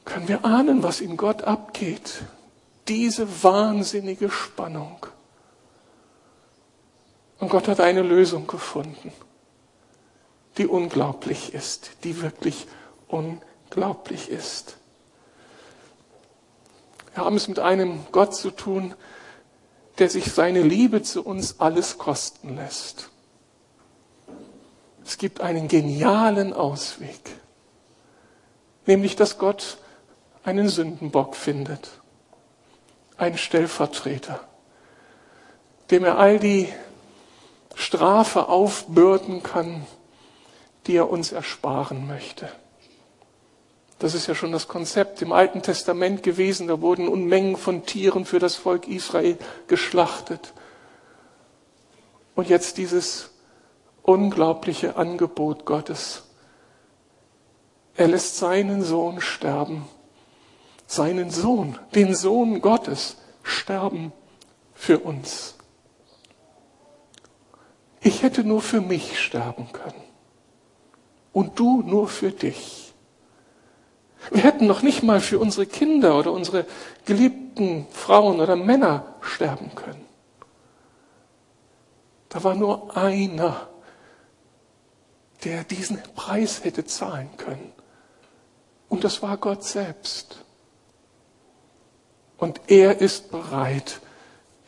Können 0.06 0.28
wir 0.28 0.44
ahnen, 0.44 0.82
was 0.82 1.00
in 1.02 1.16
Gott 1.18 1.42
abgeht? 1.42 2.22
Diese 2.88 3.44
wahnsinnige 3.44 4.30
Spannung. 4.30 5.06
Und 7.40 7.48
Gott 7.48 7.68
hat 7.68 7.80
eine 7.80 8.02
Lösung 8.02 8.46
gefunden, 8.46 9.12
die 10.58 10.66
unglaublich 10.66 11.54
ist, 11.54 11.92
die 12.04 12.20
wirklich 12.20 12.66
unglaublich 13.08 14.28
ist. 14.28 14.76
Wir 17.14 17.24
haben 17.24 17.36
es 17.36 17.48
mit 17.48 17.58
einem 17.58 18.00
Gott 18.12 18.34
zu 18.34 18.50
tun, 18.50 18.94
der 19.98 20.10
sich 20.10 20.32
seine 20.32 20.62
Liebe 20.62 21.02
zu 21.02 21.24
uns 21.24 21.60
alles 21.60 21.98
kosten 21.98 22.56
lässt. 22.56 23.08
Es 25.04 25.18
gibt 25.18 25.40
einen 25.40 25.66
genialen 25.66 26.52
Ausweg, 26.52 27.20
nämlich 28.86 29.16
dass 29.16 29.38
Gott 29.38 29.78
einen 30.44 30.68
Sündenbock 30.68 31.34
findet, 31.34 31.90
einen 33.16 33.38
Stellvertreter, 33.38 34.40
dem 35.90 36.04
er 36.04 36.18
all 36.18 36.38
die 36.38 36.68
Strafe 37.74 38.48
aufbürden 38.48 39.42
kann, 39.42 39.86
die 40.86 40.96
er 40.96 41.10
uns 41.10 41.32
ersparen 41.32 42.06
möchte. 42.06 42.48
Das 44.00 44.14
ist 44.14 44.26
ja 44.26 44.34
schon 44.34 44.50
das 44.50 44.66
Konzept 44.66 45.20
im 45.20 45.30
Alten 45.30 45.60
Testament 45.60 46.22
gewesen. 46.22 46.68
Da 46.68 46.80
wurden 46.80 47.06
Unmengen 47.06 47.56
von 47.56 47.84
Tieren 47.84 48.24
für 48.24 48.38
das 48.38 48.56
Volk 48.56 48.88
Israel 48.88 49.36
geschlachtet. 49.66 50.54
Und 52.34 52.48
jetzt 52.48 52.78
dieses 52.78 53.30
unglaubliche 54.02 54.96
Angebot 54.96 55.66
Gottes. 55.66 56.22
Er 57.94 58.08
lässt 58.08 58.38
seinen 58.38 58.82
Sohn 58.82 59.20
sterben. 59.20 59.86
Seinen 60.86 61.30
Sohn, 61.30 61.78
den 61.94 62.14
Sohn 62.14 62.62
Gottes, 62.62 63.16
sterben 63.42 64.12
für 64.74 64.98
uns. 65.00 65.56
Ich 68.00 68.22
hätte 68.22 68.44
nur 68.44 68.62
für 68.62 68.80
mich 68.80 69.20
sterben 69.20 69.72
können. 69.72 70.02
Und 71.32 71.58
du 71.58 71.82
nur 71.82 72.08
für 72.08 72.32
dich. 72.32 72.92
Wir 74.30 74.42
hätten 74.42 74.66
noch 74.66 74.82
nicht 74.82 75.02
mal 75.02 75.20
für 75.20 75.38
unsere 75.38 75.66
Kinder 75.66 76.18
oder 76.18 76.32
unsere 76.32 76.66
geliebten 77.04 77.86
Frauen 77.90 78.40
oder 78.40 78.56
Männer 78.56 79.14
sterben 79.20 79.74
können. 79.74 80.04
Da 82.28 82.44
war 82.44 82.54
nur 82.54 82.96
einer, 82.96 83.68
der 85.44 85.64
diesen 85.64 86.02
Preis 86.14 86.64
hätte 86.64 86.84
zahlen 86.84 87.30
können. 87.36 87.72
Und 88.88 89.04
das 89.04 89.22
war 89.22 89.36
Gott 89.36 89.64
selbst. 89.64 90.44
Und 92.36 92.60
er 92.68 93.00
ist 93.00 93.30
bereit, 93.30 94.00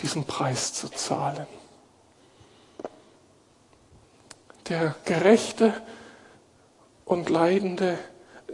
diesen 0.01 0.25
Preis 0.25 0.73
zu 0.73 0.89
zahlen. 0.89 1.47
Der 4.69 4.95
gerechte 5.05 5.75
und 7.05 7.29
leidende 7.29 7.99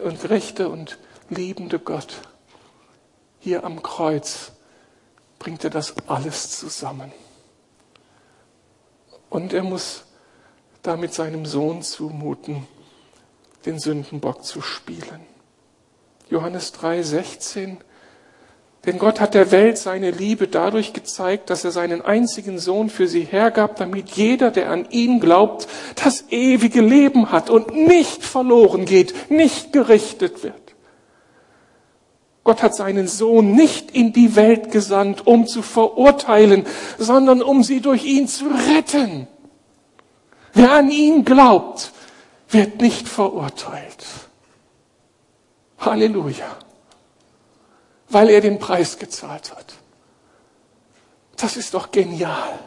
und 0.02 0.20
gerechte 0.20 0.68
und 0.68 0.98
liebende 1.28 1.78
Gott 1.78 2.20
hier 3.38 3.64
am 3.64 3.82
Kreuz 3.82 4.52
bringt 5.38 5.64
er 5.64 5.70
das 5.70 5.94
alles 6.08 6.58
zusammen. 6.58 7.12
Und 9.30 9.52
er 9.52 9.62
muss 9.62 10.04
damit 10.82 11.14
seinem 11.14 11.46
Sohn 11.46 11.82
zumuten, 11.82 12.66
den 13.66 13.78
Sündenbock 13.78 14.44
zu 14.44 14.62
spielen. 14.62 15.20
Johannes 16.30 16.72
3, 16.72 17.02
16. 17.02 17.78
Denn 18.86 18.98
Gott 18.98 19.20
hat 19.20 19.34
der 19.34 19.50
Welt 19.50 19.76
seine 19.76 20.10
Liebe 20.10 20.46
dadurch 20.46 20.92
gezeigt, 20.92 21.50
dass 21.50 21.64
er 21.64 21.72
seinen 21.72 22.00
einzigen 22.00 22.58
Sohn 22.58 22.90
für 22.90 23.08
sie 23.08 23.22
hergab, 23.24 23.76
damit 23.76 24.10
jeder, 24.10 24.50
der 24.50 24.70
an 24.70 24.86
ihn 24.90 25.20
glaubt, 25.20 25.66
das 26.02 26.26
ewige 26.30 26.80
Leben 26.80 27.32
hat 27.32 27.50
und 27.50 27.74
nicht 27.74 28.24
verloren 28.24 28.84
geht, 28.84 29.30
nicht 29.30 29.72
gerichtet 29.72 30.42
wird. 30.42 30.54
Gott 32.44 32.62
hat 32.62 32.74
seinen 32.74 33.08
Sohn 33.08 33.52
nicht 33.52 33.90
in 33.90 34.14
die 34.14 34.34
Welt 34.34 34.70
gesandt, 34.70 35.26
um 35.26 35.46
zu 35.46 35.60
verurteilen, 35.60 36.64
sondern 36.96 37.42
um 37.42 37.62
sie 37.62 37.80
durch 37.80 38.04
ihn 38.04 38.26
zu 38.26 38.46
retten. 38.46 39.26
Wer 40.54 40.72
an 40.72 40.90
ihn 40.90 41.26
glaubt, 41.26 41.92
wird 42.48 42.80
nicht 42.80 43.06
verurteilt. 43.06 44.06
Halleluja. 45.78 46.56
Weil 48.08 48.30
er 48.30 48.40
den 48.40 48.58
Preis 48.58 48.98
gezahlt 48.98 49.54
hat. 49.54 49.74
Das 51.36 51.56
ist 51.56 51.74
doch 51.74 51.90
genial. 51.90 52.58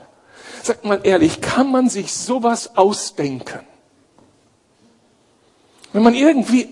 Sagt 0.63 0.85
mal 0.85 1.01
ehrlich, 1.03 1.41
kann 1.41 1.71
man 1.71 1.89
sich 1.89 2.13
sowas 2.13 2.77
ausdenken? 2.77 3.61
Wenn 5.93 6.03
man 6.03 6.13
irgendwie 6.13 6.69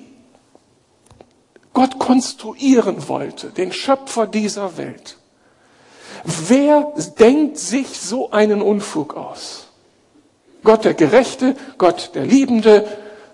Gott 1.74 2.00
konstruieren 2.00 3.08
wollte, 3.08 3.48
den 3.50 3.72
Schöpfer 3.72 4.28
dieser 4.28 4.78
Welt. 4.78 5.18
Wer 6.24 6.94
denkt 7.18 7.58
sich 7.58 8.00
so 8.00 8.32
einen 8.32 8.62
Unfug 8.62 9.16
aus? 9.16 9.68
Gott 10.64 10.84
der 10.84 10.94
Gerechte, 10.94 11.56
Gott 11.78 12.12
der 12.16 12.26
Liebende, 12.26 12.86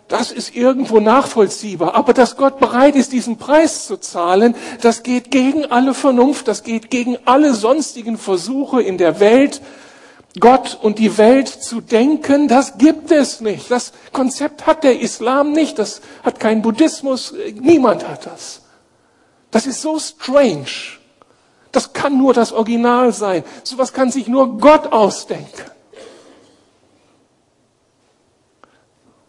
das 0.08 0.32
ist 0.32 0.56
irgendwo 0.56 1.00
nachvollziehbar. 1.00 1.96
Aber 1.96 2.14
dass 2.14 2.38
Gott 2.38 2.60
bereit 2.60 2.96
ist, 2.96 3.12
diesen 3.12 3.38
Preis 3.38 3.88
zu 3.88 3.98
zahlen, 3.98 4.56
das 4.82 5.04
geht 5.04 5.32
gegen 5.32 5.66
alle 5.66 5.94
Vernunft, 5.94 6.48
das 6.48 6.64
geht 6.64 6.92
gegen 6.92 7.18
alle 7.26 7.54
sonstigen 7.54 8.18
Versuche 8.18 8.82
in 8.82 8.98
der 8.98 9.20
Welt, 9.20 9.62
Gott 10.40 10.78
und 10.82 11.00
die 11.00 11.18
Welt 11.18 11.48
zu 11.48 11.82
denken, 11.82 12.48
das 12.48 12.78
gibt 12.78 13.10
es 13.10 13.40
nicht. 13.42 13.72
Das 13.72 13.94
Konzept 14.12 14.68
hat 14.68 14.84
der 14.84 15.00
Islam 15.00 15.54
nicht, 15.54 15.80
das 15.80 16.02
hat 16.24 16.40
kein 16.40 16.62
Buddhismus, 16.62 17.34
niemand 17.54 18.08
hat 18.08 18.26
das. 18.26 18.62
Das 19.52 19.66
ist 19.66 19.82
so 19.82 19.98
strange. 19.98 20.66
Das 21.72 21.94
kann 21.94 22.18
nur 22.18 22.34
das 22.34 22.52
Original 22.52 23.14
sein. 23.14 23.44
Sowas 23.64 23.94
kann 23.94 24.12
sich 24.12 24.28
nur 24.28 24.58
Gott 24.58 24.92
ausdenken. 24.92 25.72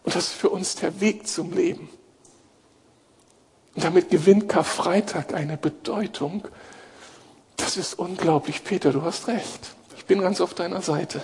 Und 0.06 0.14
das 0.14 0.28
ist 0.28 0.34
für 0.34 0.48
uns 0.48 0.76
der 0.76 1.02
Weg 1.02 1.28
zum 1.28 1.52
Leben. 1.52 1.90
Und 3.74 3.84
damit 3.84 4.08
gewinnt 4.08 4.48
Karfreitag 4.48 5.34
eine 5.34 5.58
Bedeutung. 5.58 6.48
Das 7.58 7.76
ist 7.76 7.98
unglaublich. 7.98 8.64
Peter, 8.64 8.90
du 8.92 9.02
hast 9.02 9.28
recht 9.28 9.76
bin 10.06 10.20
ganz 10.20 10.40
auf 10.40 10.54
deiner 10.54 10.82
Seite. 10.82 11.22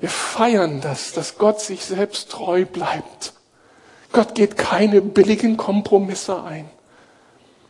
Wir 0.00 0.08
feiern 0.08 0.80
das, 0.80 1.12
dass 1.12 1.38
Gott 1.38 1.60
sich 1.60 1.84
selbst 1.84 2.30
treu 2.30 2.64
bleibt. 2.64 3.32
Gott 4.12 4.34
geht 4.34 4.56
keine 4.56 5.00
billigen 5.00 5.56
Kompromisse 5.56 6.42
ein. 6.42 6.68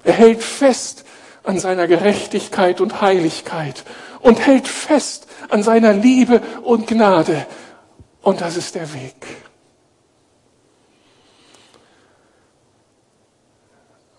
Er 0.04 0.12
hält 0.12 0.42
fest 0.42 1.04
an 1.44 1.58
seiner 1.58 1.86
Gerechtigkeit 1.86 2.80
und 2.80 3.00
Heiligkeit 3.00 3.84
und 4.20 4.44
hält 4.44 4.68
fest 4.68 5.26
an 5.48 5.62
seiner 5.62 5.92
Liebe 5.92 6.40
und 6.62 6.86
Gnade. 6.86 7.46
Und 8.26 8.40
das 8.40 8.56
ist 8.56 8.74
der 8.74 8.92
Weg. 8.92 9.24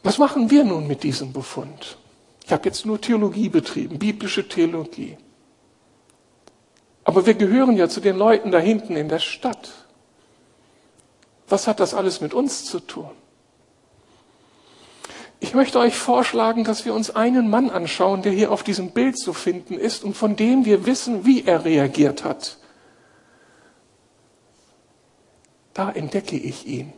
Was 0.02 0.18
machen 0.18 0.50
wir 0.50 0.64
nun 0.64 0.88
mit 0.88 1.04
diesem 1.04 1.34
Befund? 1.34 1.98
Ich 2.46 2.54
habe 2.54 2.64
jetzt 2.70 2.86
nur 2.86 3.02
Theologie 3.02 3.50
betrieben, 3.50 4.00
biblische 4.00 4.48
Theologie. 4.48 5.18
Aber 7.04 7.26
wir 7.26 7.34
gehören 7.34 7.76
ja 7.76 7.90
zu 7.90 8.00
den 8.00 8.16
Leuten 8.16 8.50
da 8.50 8.60
hinten 8.60 8.96
in 8.96 9.10
der 9.10 9.20
Stadt. 9.20 9.74
Was 11.50 11.68
hat 11.68 11.82
das 11.82 11.94
alles 11.94 12.22
mit 12.22 12.34
uns 12.34 12.64
zu 12.64 12.80
tun? 12.80 13.12
Ich 15.42 15.54
möchte 15.54 15.80
euch 15.80 15.98
vorschlagen, 15.98 16.64
dass 16.64 16.86
wir 16.86 16.94
uns 16.94 17.14
einen 17.14 17.50
Mann 17.50 17.70
anschauen, 17.70 18.22
der 18.22 18.32
hier 18.32 18.54
auf 18.54 18.64
diesem 18.64 18.92
Bild 18.92 19.20
zu 19.20 19.34
finden 19.34 19.74
ist 19.74 20.06
und 20.06 20.16
von 20.16 20.38
dem 20.38 20.64
wir 20.64 20.86
wissen, 20.86 21.26
wie 21.26 21.44
er 21.44 21.66
reagiert 21.66 22.24
hat. 22.24 22.58
Da 25.78 25.92
entdecke 25.92 26.36
ich 26.36 26.66
ihn. 26.66 26.92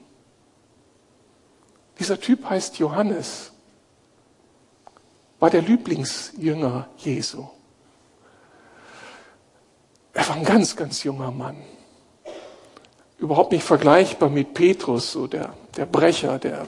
Dieser 1.99 2.17
Typ 2.17 2.49
heißt 2.49 2.79
Johannes 2.79 3.51
war 5.37 5.49
der 5.49 5.61
Lieblingsjünger 5.61 6.87
Jesu. 6.95 7.45
Er 10.13 10.29
war 10.29 10.37
ein 10.37 10.45
ganz, 10.45 10.77
ganz 10.77 11.03
junger 11.03 11.29
Mann. 11.29 11.57
Überhaupt 13.17 13.51
nicht 13.51 13.65
vergleichbar 13.65 14.29
mit 14.29 14.53
Petrus, 14.53 15.11
so 15.11 15.27
der, 15.27 15.53
der 15.75 15.85
Brecher, 15.85 16.39
der 16.39 16.65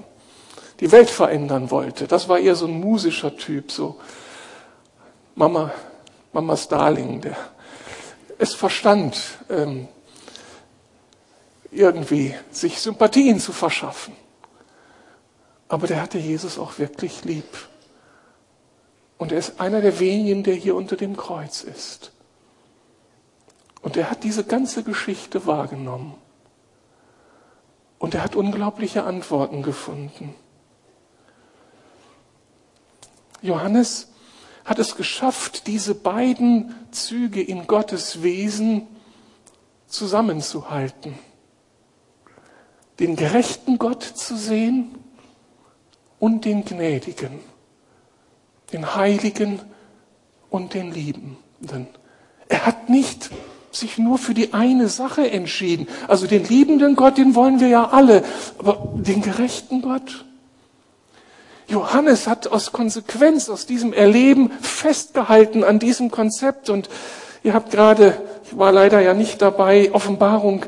die 0.82 0.91
Welt 0.91 1.10
verändern 1.10 1.71
wollte. 1.71 2.08
Das 2.08 2.28
war 2.28 2.39
eher 2.39 2.56
so 2.56 2.65
ein 2.65 2.78
musischer 2.78 3.38
Typ, 3.38 3.71
so 3.71 4.02
Mama, 5.36 5.71
Mamas 6.34 6.67
Darling, 6.67 7.21
der 7.21 7.38
es 8.38 8.54
verstand, 8.54 9.17
ähm, 9.50 9.88
irgendwie 11.72 12.36
sich 12.52 12.80
Sympathien 12.80 13.40
zu 13.40 13.54
verschaffen. 13.54 14.14
Aber 15.68 15.88
der 15.88 16.02
hatte 16.02 16.18
Jesus 16.18 16.60
auch 16.60 16.78
wirklich 16.80 17.24
lieb. 17.24 17.46
Und 19.18 19.32
er 19.32 19.38
ist 19.38 19.62
einer 19.62 19.82
der 19.82 20.00
wenigen, 20.00 20.44
der 20.44 20.56
hier 20.56 20.76
unter 20.76 20.98
dem 20.98 21.16
Kreuz 21.16 21.64
ist. 21.64 22.12
Und 23.82 23.96
er 23.96 24.12
hat 24.12 24.24
diese 24.24 24.44
ganze 24.44 24.84
Geschichte 24.84 25.46
wahrgenommen. 25.46 26.16
Und 28.00 28.16
er 28.16 28.24
hat 28.24 28.36
unglaubliche 28.36 29.04
Antworten 29.04 29.64
gefunden. 29.64 30.36
Johannes 33.42 34.10
hat 34.66 34.78
es 34.80 34.96
geschafft, 34.96 35.68
diese 35.68 35.96
beiden 35.96 36.76
Züge 36.92 37.42
in 37.42 37.66
Gottes 37.68 38.24
Wesen 38.24 38.88
zusammenzuhalten. 39.88 41.18
Den 43.02 43.18
gerechten 43.18 43.78
Gott 43.78 44.04
zu 44.04 44.38
sehen 44.38 44.96
und 46.20 46.46
den 46.46 46.64
gnädigen 46.64 47.42
den 48.72 48.96
Heiligen 48.96 49.60
und 50.50 50.74
den 50.74 50.92
Liebenden. 50.92 51.88
Er 52.48 52.66
hat 52.66 52.90
nicht 52.90 53.30
sich 53.72 53.98
nur 53.98 54.18
für 54.18 54.34
die 54.34 54.54
eine 54.54 54.90
Sache 54.90 55.30
entschieden. 55.30 55.88
Also 56.08 56.28
den 56.28 56.44
liebenden 56.46 56.96
Gott, 56.96 57.18
den 57.18 57.36
wollen 57.36 57.60
wir 57.60 57.70
ja 57.70 57.90
alle, 57.90 58.24
aber 58.58 58.94
den 58.96 59.22
gerechten 59.22 59.82
Gott? 59.82 60.26
Johannes 61.68 62.28
hat 62.28 62.48
aus 62.48 62.74
Konsequenz 62.74 63.50
aus 63.50 63.66
diesem 63.66 63.94
Erleben 63.94 64.52
festgehalten 64.62 65.64
an 65.64 65.80
diesem 65.80 66.12
Konzept 66.12 66.70
und 66.70 66.90
ihr 67.44 67.54
habt 67.54 67.72
gerade, 67.72 68.22
ich 68.44 68.58
war 68.58 68.74
leider 68.74 69.00
ja 69.00 69.14
nicht 69.14 69.42
dabei, 69.42 69.90
Offenbarung 69.94 70.66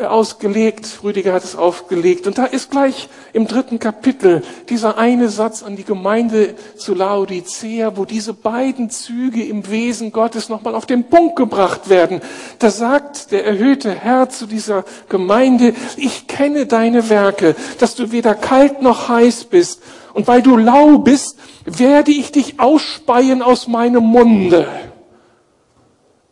ausgelegt, 0.00 1.00
Rüdiger 1.02 1.32
hat 1.32 1.44
es 1.44 1.56
aufgelegt. 1.56 2.26
Und 2.26 2.38
da 2.38 2.44
ist 2.44 2.70
gleich 2.70 3.08
im 3.32 3.46
dritten 3.46 3.78
Kapitel 3.78 4.42
dieser 4.68 4.98
eine 4.98 5.28
Satz 5.28 5.62
an 5.62 5.76
die 5.76 5.84
Gemeinde 5.84 6.54
zu 6.76 6.94
Laodicea, 6.94 7.96
wo 7.96 8.04
diese 8.04 8.34
beiden 8.34 8.90
Züge 8.90 9.44
im 9.44 9.70
Wesen 9.70 10.12
Gottes 10.12 10.48
nochmal 10.48 10.74
auf 10.74 10.86
den 10.86 11.04
Punkt 11.04 11.36
gebracht 11.36 11.88
werden. 11.88 12.20
Da 12.58 12.70
sagt 12.70 13.32
der 13.32 13.44
erhöhte 13.44 13.94
Herr 13.94 14.28
zu 14.28 14.46
dieser 14.46 14.84
Gemeinde, 15.08 15.74
ich 15.96 16.26
kenne 16.26 16.66
deine 16.66 17.08
Werke, 17.08 17.56
dass 17.78 17.94
du 17.94 18.12
weder 18.12 18.34
kalt 18.34 18.82
noch 18.82 19.08
heiß 19.08 19.44
bist. 19.44 19.82
Und 20.14 20.26
weil 20.26 20.42
du 20.42 20.56
lau 20.56 20.98
bist, 20.98 21.38
werde 21.64 22.10
ich 22.10 22.32
dich 22.32 22.58
ausspeien 22.58 23.42
aus 23.42 23.68
meinem 23.68 24.04
Munde. 24.04 24.66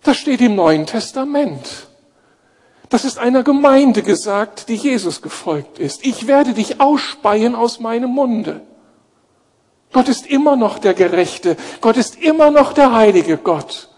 Das 0.03 0.17
steht 0.17 0.41
im 0.41 0.55
Neuen 0.55 0.87
Testament. 0.87 1.86
Das 2.88 3.05
ist 3.05 3.18
einer 3.18 3.42
Gemeinde 3.42 4.03
gesagt, 4.03 4.68
die 4.68 4.77
Jesus 4.77 5.22
gefolgt 5.22 5.79
ist. 5.79 6.05
Ich 6.05 6.27
werde 6.27 6.53
dich 6.53 6.81
ausspeien 6.81 7.55
aus 7.55 7.81
meinem 7.81 8.11
Munde. 8.11 8.61
Gott 9.92 10.09
ist 10.09 10.27
immer 10.27 10.57
noch 10.57 10.79
der 10.79 10.94
Gerechte. 10.94 11.57
Gott 11.81 11.96
ist 11.96 12.16
immer 12.16 12.51
noch 12.51 12.72
der 12.72 12.92
heilige 12.92 13.38
Gott. 13.38 13.88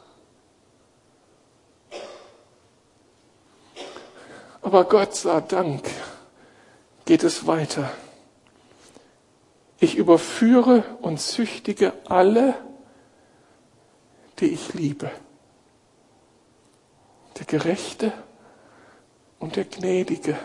Aber 4.62 4.84
Gott 4.84 5.14
sei 5.14 5.40
Dank 5.40 5.88
geht 7.04 7.24
es 7.24 7.46
weiter. 7.46 7.90
Ich 9.80 9.96
überführe 9.96 10.82
und 11.00 11.20
züchtige 11.20 11.92
alle, 12.06 12.54
die 14.40 14.46
ich 14.46 14.74
liebe. 14.74 15.10
Der 17.38 17.46
Gerechte 17.46 18.12
und 19.38 19.56
der 19.56 19.64
Gnädige, 19.64 20.36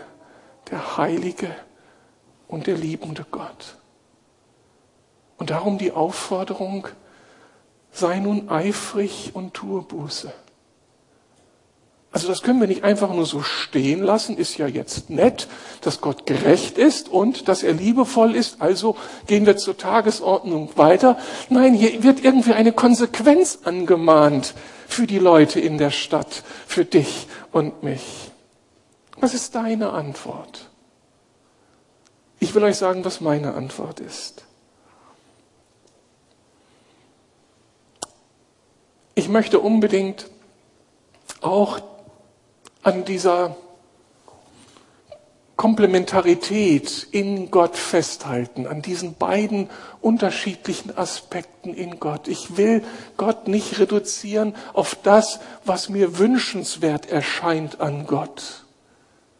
der 0.70 0.96
Heilige 0.96 1.54
und 2.48 2.66
der 2.66 2.76
liebende 2.76 3.26
Gott. 3.30 3.76
Und 5.36 5.50
darum 5.50 5.78
die 5.78 5.92
Aufforderung, 5.92 6.88
sei 7.92 8.18
nun 8.18 8.48
eifrig 8.48 9.30
und 9.34 9.54
tue 9.54 9.82
Buße. 9.82 10.32
Also 12.14 12.28
das 12.28 12.42
können 12.42 12.60
wir 12.60 12.68
nicht 12.68 12.84
einfach 12.84 13.12
nur 13.12 13.26
so 13.26 13.42
stehen 13.42 14.00
lassen, 14.00 14.36
ist 14.36 14.56
ja 14.56 14.68
jetzt 14.68 15.10
nett, 15.10 15.48
dass 15.80 16.00
Gott 16.00 16.26
gerecht 16.26 16.78
ist 16.78 17.08
und 17.08 17.48
dass 17.48 17.64
er 17.64 17.72
liebevoll 17.72 18.36
ist, 18.36 18.62
also 18.62 18.96
gehen 19.26 19.46
wir 19.46 19.56
zur 19.56 19.76
Tagesordnung 19.76 20.70
weiter. 20.76 21.18
Nein, 21.48 21.74
hier 21.74 22.04
wird 22.04 22.22
irgendwie 22.22 22.52
eine 22.52 22.70
Konsequenz 22.70 23.58
angemahnt 23.64 24.54
für 24.86 25.08
die 25.08 25.18
Leute 25.18 25.58
in 25.58 25.76
der 25.76 25.90
Stadt, 25.90 26.44
für 26.68 26.84
dich 26.84 27.26
und 27.50 27.82
mich. 27.82 28.30
Was 29.16 29.34
ist 29.34 29.54
deine 29.54 29.90
Antwort? 29.90 30.70
Ich 32.40 32.54
will 32.54 32.64
euch 32.64 32.76
sagen, 32.76 33.04
was 33.04 33.20
meine 33.20 33.54
Antwort 33.54 34.00
ist. 34.00 34.44
Ich 39.14 39.28
möchte 39.28 39.60
unbedingt 39.60 40.28
auch 41.40 41.80
an 42.82 43.04
dieser 43.04 43.56
Komplementarität 45.56 47.06
in 47.12 47.50
Gott 47.50 47.76
festhalten, 47.76 48.66
an 48.66 48.82
diesen 48.82 49.14
beiden 49.14 49.70
unterschiedlichen 50.00 50.96
Aspekten 50.96 51.72
in 51.72 52.00
Gott. 52.00 52.26
Ich 52.28 52.56
will 52.56 52.82
Gott 53.16 53.46
nicht 53.46 53.78
reduzieren 53.78 54.54
auf 54.72 54.96
das, 54.96 55.38
was 55.64 55.88
mir 55.88 56.18
wünschenswert 56.18 57.08
erscheint 57.08 57.80
an 57.80 58.06
Gott. 58.06 58.63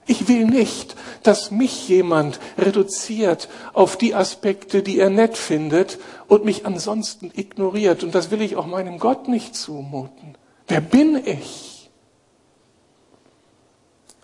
Ich 0.06 0.28
will 0.28 0.44
nicht, 0.44 0.96
dass 1.22 1.50
mich 1.50 1.88
jemand 1.88 2.38
reduziert 2.58 3.48
auf 3.72 3.96
die 3.96 4.14
Aspekte, 4.14 4.82
die 4.82 4.98
er 4.98 5.10
nett 5.10 5.36
findet 5.36 5.98
und 6.28 6.44
mich 6.44 6.66
ansonsten 6.66 7.30
ignoriert. 7.34 8.04
Und 8.04 8.14
das 8.14 8.30
will 8.30 8.42
ich 8.42 8.56
auch 8.56 8.66
meinem 8.66 8.98
Gott 8.98 9.28
nicht 9.28 9.56
zumuten. 9.56 10.36
Wer 10.68 10.80
bin 10.80 11.20
ich? 11.24 11.90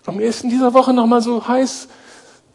Und 0.05 0.17
mir 0.17 0.27
ist 0.27 0.43
in 0.43 0.49
dieser 0.49 0.73
Woche 0.73 0.93
nochmal 0.93 1.21
so 1.21 1.47
heiß 1.47 1.87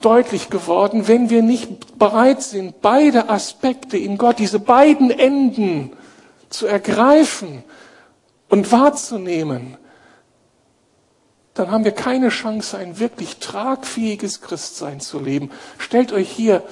deutlich 0.01 0.51
geworden, 0.51 1.09
wenn 1.09 1.31
wir 1.31 1.43
nicht 1.43 1.99
bereit 1.99 2.43
sind, 2.43 2.81
beide 2.81 3.29
Aspekte 3.29 3.97
in 3.97 4.19
Gott, 4.19 4.39
diese 4.39 4.61
beiden 4.61 5.11
Enden 5.11 5.93
zu 6.49 6.67
ergreifen 6.67 7.65
und 8.49 8.71
wahrzunehmen, 8.73 9.77
dann 11.57 11.71
haben 11.71 11.85
wir 11.85 11.93
keine 11.93 12.29
Chance, 12.29 12.77
ein 12.77 12.99
wirklich 12.99 13.39
tragfähiges 13.39 14.43
Christsein 14.43 15.01
zu 15.01 15.19
leben. 15.19 15.51
Stellt 15.79 16.13
euch 16.13 16.31
hier 16.31 16.63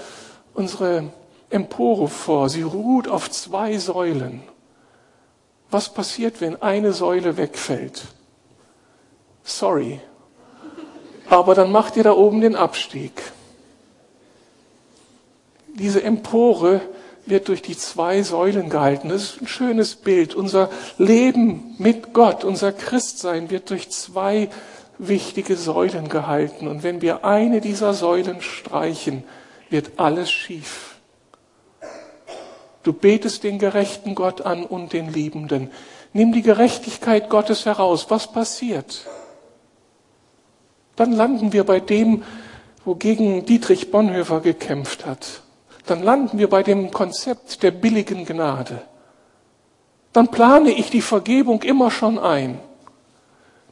unsere 0.53 1.11
Empore 1.51 2.09
vor. 2.09 2.51
Sie 2.51 2.63
ruht 2.63 3.09
auf 3.09 3.31
zwei 3.31 3.79
Säulen. 3.79 4.43
Was 5.71 5.93
passiert, 5.93 6.41
wenn 6.41 6.61
eine 6.61 6.93
Säule 6.93 7.37
wegfällt? 7.37 8.03
Sorry, 9.43 10.01
aber 11.29 11.55
dann 11.55 11.73
macht 11.73 11.97
ihr 11.97 12.05
da 12.05 12.13
oben 12.13 12.41
den 12.41 12.55
Abstieg. 12.55 13.13
Diese 15.69 16.03
Empore 16.03 16.81
wird 17.27 17.49
durch 17.49 17.63
die 17.63 17.77
zwei 17.77 18.23
Säulen 18.23 18.69
gehalten. 18.69 19.09
Das 19.09 19.23
ist 19.23 19.43
ein 19.43 19.49
schönes 19.49 19.97
Bild. 19.97 20.35
Unser 20.35 20.71
Leben 20.99 21.75
mit 21.79 22.13
Gott, 22.13 22.45
unser 22.45 22.73
Christsein 22.73 23.51
wird 23.51 23.71
durch 23.71 23.91
zwei 23.91 24.51
wichtige 24.99 25.57
Säulen 25.57 26.09
gehalten. 26.09 26.69
Und 26.69 26.83
wenn 26.83 27.03
wir 27.03 27.25
eine 27.25 27.61
dieser 27.61 27.95
Säulen 27.95 28.41
streichen, 28.41 29.25
wird 29.71 29.93
alles 29.97 30.31
schief. 30.31 30.97
Du 32.83 32.93
betest 32.93 33.45
den 33.45 33.59
gerechten 33.59 34.15
Gott 34.15 34.43
an 34.43 34.65
und 34.65 34.93
den 34.93 35.13
Liebenden. 35.13 35.71
Nimm 36.13 36.33
die 36.33 36.43
Gerechtigkeit 36.43 37.31
Gottes 37.31 37.67
heraus. 37.67 38.07
Was 38.11 38.31
passiert? 38.31 39.07
Dann 40.97 41.13
landen 41.13 41.53
wir 41.53 41.65
bei 41.65 41.81
dem, 41.81 42.23
wogegen 42.85 43.47
Dietrich 43.47 43.91
Bonhoeffer 43.91 44.41
gekämpft 44.41 45.07
hat. 45.07 45.43
Dann 45.87 46.03
landen 46.03 46.39
wir 46.39 46.49
bei 46.49 46.63
dem 46.63 46.91
Konzept 46.91 47.63
der 47.63 47.71
billigen 47.71 48.27
Gnade. 48.27 48.83
Dann 50.13 50.29
plane 50.29 50.71
ich 50.71 50.91
die 50.91 51.03
Vergebung 51.03 51.63
immer 51.63 51.91
schon 51.91 52.19
ein. 52.19 52.61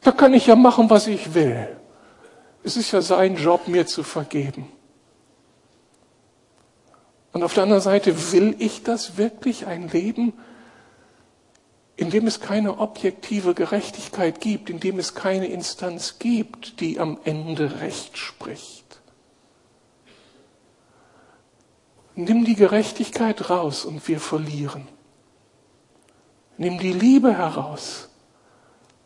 Da 0.03 0.11
kann 0.11 0.33
ich 0.33 0.47
ja 0.47 0.55
machen, 0.55 0.89
was 0.89 1.07
ich 1.07 1.33
will. 1.33 1.67
Es 2.63 2.77
ist 2.77 2.91
ja 2.91 3.01
sein 3.01 3.35
Job, 3.35 3.67
mir 3.67 3.85
zu 3.85 4.03
vergeben. 4.03 4.71
Und 7.31 7.43
auf 7.43 7.53
der 7.53 7.63
anderen 7.63 7.81
Seite, 7.81 8.31
will 8.31 8.55
ich 8.59 8.83
das 8.83 9.17
wirklich 9.17 9.65
ein 9.65 9.89
Leben, 9.89 10.33
in 11.95 12.09
dem 12.09 12.27
es 12.27 12.39
keine 12.39 12.79
objektive 12.79 13.53
Gerechtigkeit 13.53 14.39
gibt, 14.39 14.69
in 14.69 14.79
dem 14.79 14.99
es 14.99 15.15
keine 15.15 15.47
Instanz 15.47 16.19
gibt, 16.19 16.79
die 16.79 16.99
am 16.99 17.19
Ende 17.23 17.81
Recht 17.81 18.17
spricht. 18.17 18.83
Nimm 22.15 22.45
die 22.45 22.55
Gerechtigkeit 22.55 23.49
raus 23.49 23.85
und 23.85 24.07
wir 24.07 24.19
verlieren. 24.19 24.87
Nimm 26.57 26.77
die 26.77 26.93
Liebe 26.93 27.35
heraus. 27.35 28.09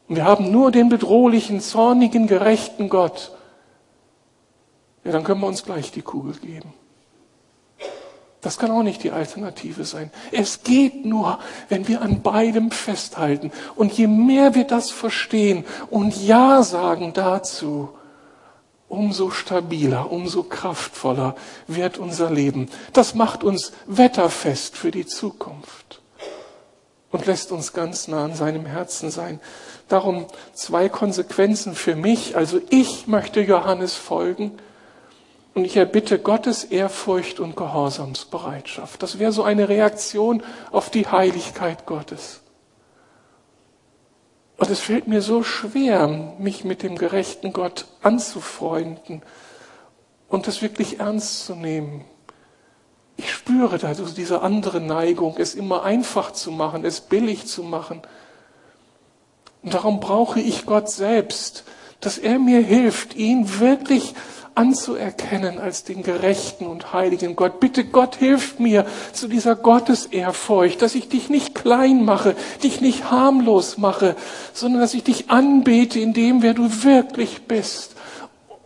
Und 0.07 0.15
wir 0.15 0.25
haben 0.25 0.51
nur 0.51 0.71
den 0.71 0.89
bedrohlichen, 0.89 1.59
zornigen, 1.59 2.27
gerechten 2.27 2.89
Gott. 2.89 3.31
Ja, 5.03 5.11
dann 5.11 5.23
können 5.23 5.41
wir 5.41 5.47
uns 5.47 5.63
gleich 5.63 5.91
die 5.91 6.01
Kugel 6.01 6.33
geben. 6.35 6.73
Das 8.41 8.57
kann 8.57 8.71
auch 8.71 8.83
nicht 8.83 9.03
die 9.03 9.11
Alternative 9.11 9.83
sein. 9.83 10.11
Es 10.31 10.63
geht 10.63 11.05
nur, 11.05 11.39
wenn 11.69 11.87
wir 11.87 12.01
an 12.01 12.21
beidem 12.21 12.71
festhalten. 12.71 13.51
Und 13.75 13.93
je 13.93 14.07
mehr 14.07 14.55
wir 14.55 14.63
das 14.63 14.91
verstehen 14.91 15.65
und 15.89 16.15
Ja 16.15 16.63
sagen 16.63 17.13
dazu, 17.13 17.89
umso 18.87 19.31
stabiler, 19.31 20.11
umso 20.11 20.43
kraftvoller 20.43 21.35
wird 21.67 21.97
unser 21.97 22.31
Leben. 22.31 22.69
Das 22.93 23.15
macht 23.15 23.43
uns 23.43 23.73
wetterfest 23.85 24.77
für 24.77 24.91
die 24.91 25.05
Zukunft 25.05 25.96
und 27.11 27.25
lässt 27.25 27.51
uns 27.51 27.73
ganz 27.73 28.07
nah 28.07 28.25
an 28.25 28.35
seinem 28.35 28.65
Herzen 28.65 29.11
sein. 29.11 29.39
Darum 29.87 30.25
zwei 30.53 30.89
Konsequenzen 30.89 31.75
für 31.75 31.95
mich. 31.95 32.35
Also 32.35 32.59
ich 32.69 33.07
möchte 33.07 33.41
Johannes 33.41 33.95
folgen 33.95 34.57
und 35.53 35.65
ich 35.65 35.77
erbitte 35.77 36.19
Gottes 36.19 36.65
Ehrfurcht 36.65 37.39
und 37.39 37.55
Gehorsamsbereitschaft. 37.55 39.01
Das 39.01 39.19
wäre 39.19 39.31
so 39.31 39.43
eine 39.43 39.69
Reaktion 39.69 40.43
auf 40.71 40.89
die 40.89 41.07
Heiligkeit 41.07 41.85
Gottes. 41.85 42.41
Und 44.57 44.69
es 44.69 44.79
fällt 44.79 45.07
mir 45.07 45.21
so 45.21 45.43
schwer, 45.43 46.07
mich 46.39 46.65
mit 46.65 46.83
dem 46.83 46.97
gerechten 46.97 47.53
Gott 47.53 47.85
anzufreunden 48.01 49.21
und 50.27 50.47
das 50.47 50.61
wirklich 50.61 50.99
ernst 50.99 51.45
zu 51.45 51.55
nehmen. 51.55 52.03
Ich 53.17 53.31
spüre 53.31 53.79
da 53.79 53.93
diese 53.93 54.41
andere 54.41 54.79
Neigung, 54.79 55.35
es 55.37 55.55
immer 55.55 55.83
einfach 55.83 56.31
zu 56.31 56.51
machen, 56.51 56.85
es 56.85 57.01
billig 57.01 57.47
zu 57.47 57.63
machen. 57.63 58.01
Und 59.63 59.73
darum 59.73 59.99
brauche 59.99 60.39
ich 60.39 60.65
Gott 60.65 60.89
selbst, 60.89 61.63
dass 61.99 62.19
er 62.19 62.37
mir 62.37 62.61
hilft, 62.61 63.15
ihn 63.15 63.59
wirklich 63.59 64.13
anzuerkennen 64.53 65.59
als 65.59 65.83
den 65.83 66.01
gerechten 66.01 66.65
und 66.65 66.93
heiligen 66.93 67.35
Gott. 67.35 67.59
Bitte 67.59 67.85
Gott, 67.85 68.15
hilf 68.15 68.59
mir 68.59 68.85
zu 69.13 69.27
dieser 69.27 69.55
Gottesehrfurcht, 69.55 70.81
dass 70.81 70.95
ich 70.95 71.09
dich 71.09 71.29
nicht 71.29 71.53
klein 71.53 72.03
mache, 72.03 72.35
dich 72.63 72.81
nicht 72.81 73.11
harmlos 73.11 73.77
mache, 73.77 74.15
sondern 74.53 74.81
dass 74.81 74.95
ich 74.95 75.03
dich 75.03 75.29
anbete 75.29 75.99
in 75.99 76.13
dem, 76.13 76.41
wer 76.41 76.55
du 76.55 76.83
wirklich 76.83 77.43
bist. 77.47 77.96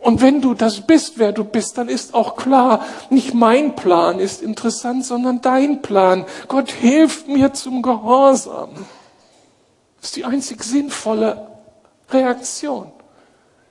Und 0.02 0.20
wenn 0.20 0.40
du 0.40 0.54
das 0.54 0.80
bist, 0.80 1.20
wer 1.20 1.30
du 1.30 1.44
bist, 1.44 1.78
dann 1.78 1.88
ist 1.88 2.12
auch 2.12 2.34
klar, 2.34 2.84
nicht 3.08 3.34
mein 3.34 3.76
Plan 3.76 4.18
ist 4.18 4.42
interessant, 4.42 5.04
sondern 5.06 5.40
dein 5.40 5.80
Plan. 5.80 6.26
Gott 6.48 6.72
hilf 6.72 7.28
mir 7.28 7.52
zum 7.52 7.82
Gehorsam. 7.82 8.70
Das 10.00 10.10
ist 10.10 10.16
die 10.16 10.24
einzig 10.24 10.64
sinnvolle 10.64 11.46
Reaktion. 12.10 12.90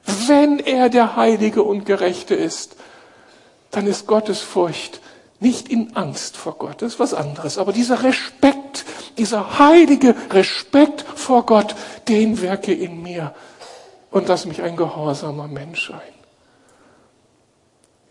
Wenn 0.05 0.59
er 0.59 0.87
der 0.87 1.17
Heilige 1.17 1.63
und 1.63 1.85
Gerechte 1.85 2.33
ist, 2.33 2.77
dann 3.71 3.85
ist 3.85 4.07
Gottes 4.07 4.39
Furcht 4.39 5.01
nicht 5.41 5.67
in 5.67 5.97
Angst 5.97 6.37
vor 6.37 6.57
Gott, 6.57 6.81
das 6.81 6.93
ist 6.93 6.99
was 6.99 7.13
anderes. 7.13 7.57
Aber 7.57 7.73
dieser 7.73 8.03
Respekt, 8.03 8.85
dieser 9.17 9.59
heilige 9.59 10.15
Respekt 10.29 11.01
vor 11.01 11.45
Gott, 11.45 11.75
den 12.07 12.39
wirke 12.41 12.73
in 12.73 13.03
mir 13.03 13.35
und 14.11 14.29
lass 14.29 14.45
mich 14.45 14.61
ein 14.61 14.77
gehorsamer 14.77 15.49
Mensch 15.49 15.89
sein. 15.89 16.10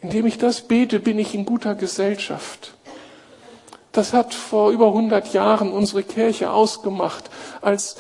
Indem 0.03 0.27
ich 0.27 0.39
das 0.39 0.63
bete, 0.63 1.01
bin 1.01 1.19
ich 1.19 1.35
in 1.35 1.45
guter 1.45 1.75
Gesellschaft. 1.75 2.75
Das 3.93 4.13
hat 4.13 4.35
vor 4.35 4.71
über 4.71 4.89
100 4.89 5.33
Jahren 5.33 5.73
unsere 5.73 6.03
Kirche 6.03 6.51
ausgemacht, 6.53 7.29
als 7.61 7.97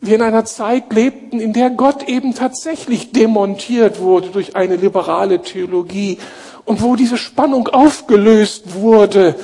wir 0.00 0.16
in 0.16 0.22
einer 0.22 0.46
Zeit 0.46 0.92
lebten, 0.92 1.40
in 1.40 1.52
der 1.52 1.70
Gott 1.70 2.08
eben 2.08 2.34
tatsächlich 2.34 3.12
demontiert 3.12 4.00
wurde 4.00 4.30
durch 4.30 4.56
eine 4.56 4.76
liberale 4.76 5.42
Theologie 5.42 6.18
und 6.64 6.80
wo 6.82 6.96
diese 6.96 7.18
Spannung 7.18 7.68
aufgelöst 7.68 8.74
wurde 8.74 9.34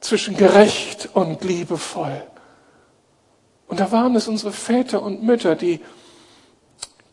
zwischen 0.00 0.36
gerecht 0.36 1.08
und 1.14 1.42
liebevoll. 1.42 2.22
Und 3.66 3.80
da 3.80 3.90
waren 3.90 4.14
es 4.14 4.28
unsere 4.28 4.52
Väter 4.52 5.02
und 5.02 5.24
Mütter, 5.24 5.56
die 5.56 5.80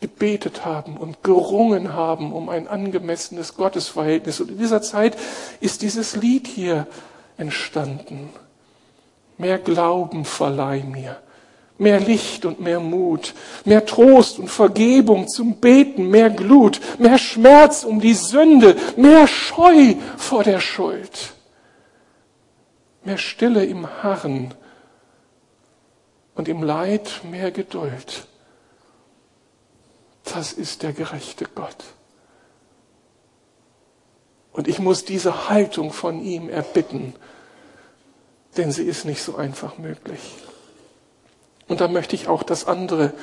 gebetet 0.04 0.66
haben 0.66 0.98
und 0.98 1.24
gerungen 1.24 1.94
haben 1.94 2.34
um 2.34 2.50
ein 2.50 2.68
angemessenes 2.68 3.56
Gottesverhältnis. 3.56 4.42
Und 4.42 4.52
in 4.52 4.58
dieser 4.58 4.82
Zeit 4.82 5.16
ist 5.62 5.82
dieses 5.82 6.18
Lied 6.18 6.46
hier 6.46 6.88
entstanden. 7.38 8.30
Mehr 9.38 9.60
Glauben 9.60 10.26
verleih 10.26 10.84
mir, 10.84 11.22
mehr 11.78 12.02
Licht 12.02 12.44
und 12.44 12.60
mehr 12.60 12.82
Mut, 12.82 13.34
mehr 13.64 13.86
Trost 13.86 14.40
und 14.40 14.50
Vergebung 14.50 15.30
zum 15.30 15.56
Beten, 15.62 16.10
mehr 16.10 16.30
Glut, 16.30 16.82
mehr 17.00 17.18
Schmerz 17.18 17.86
um 17.86 18.02
die 18.02 18.14
Sünde, 18.14 18.76
mehr 18.98 19.26
Scheu 19.26 19.96
vor 20.18 20.44
der 20.44 20.60
Schuld, 20.60 21.32
mehr 23.06 23.18
Stille 23.18 23.64
im 23.64 24.04
Harren 24.04 24.54
und 26.36 26.50
im 26.50 26.62
Leid 26.62 27.22
mehr 27.32 27.52
Geduld. 27.52 28.28
Das 30.24 30.54
ist 30.54 30.84
der 30.84 30.94
gerechte 30.94 31.46
Gott. 31.54 31.84
Und 34.52 34.68
ich 34.68 34.80
muss 34.80 35.04
diese 35.04 35.50
Haltung 35.50 35.92
von 35.92 36.22
ihm 36.22 36.50
erbitten, 36.50 37.16
denn 38.56 38.72
sie 38.72 38.84
ist 38.84 39.06
nicht 39.06 39.24
so 39.24 39.36
einfach 39.36 39.78
möglich. 39.78 40.36
Und 41.68 41.82
da 41.82 41.88
möchte 41.88 42.16
ich 42.16 42.28
auch 42.28 42.44
das 42.44 42.66
andere 42.66 43.14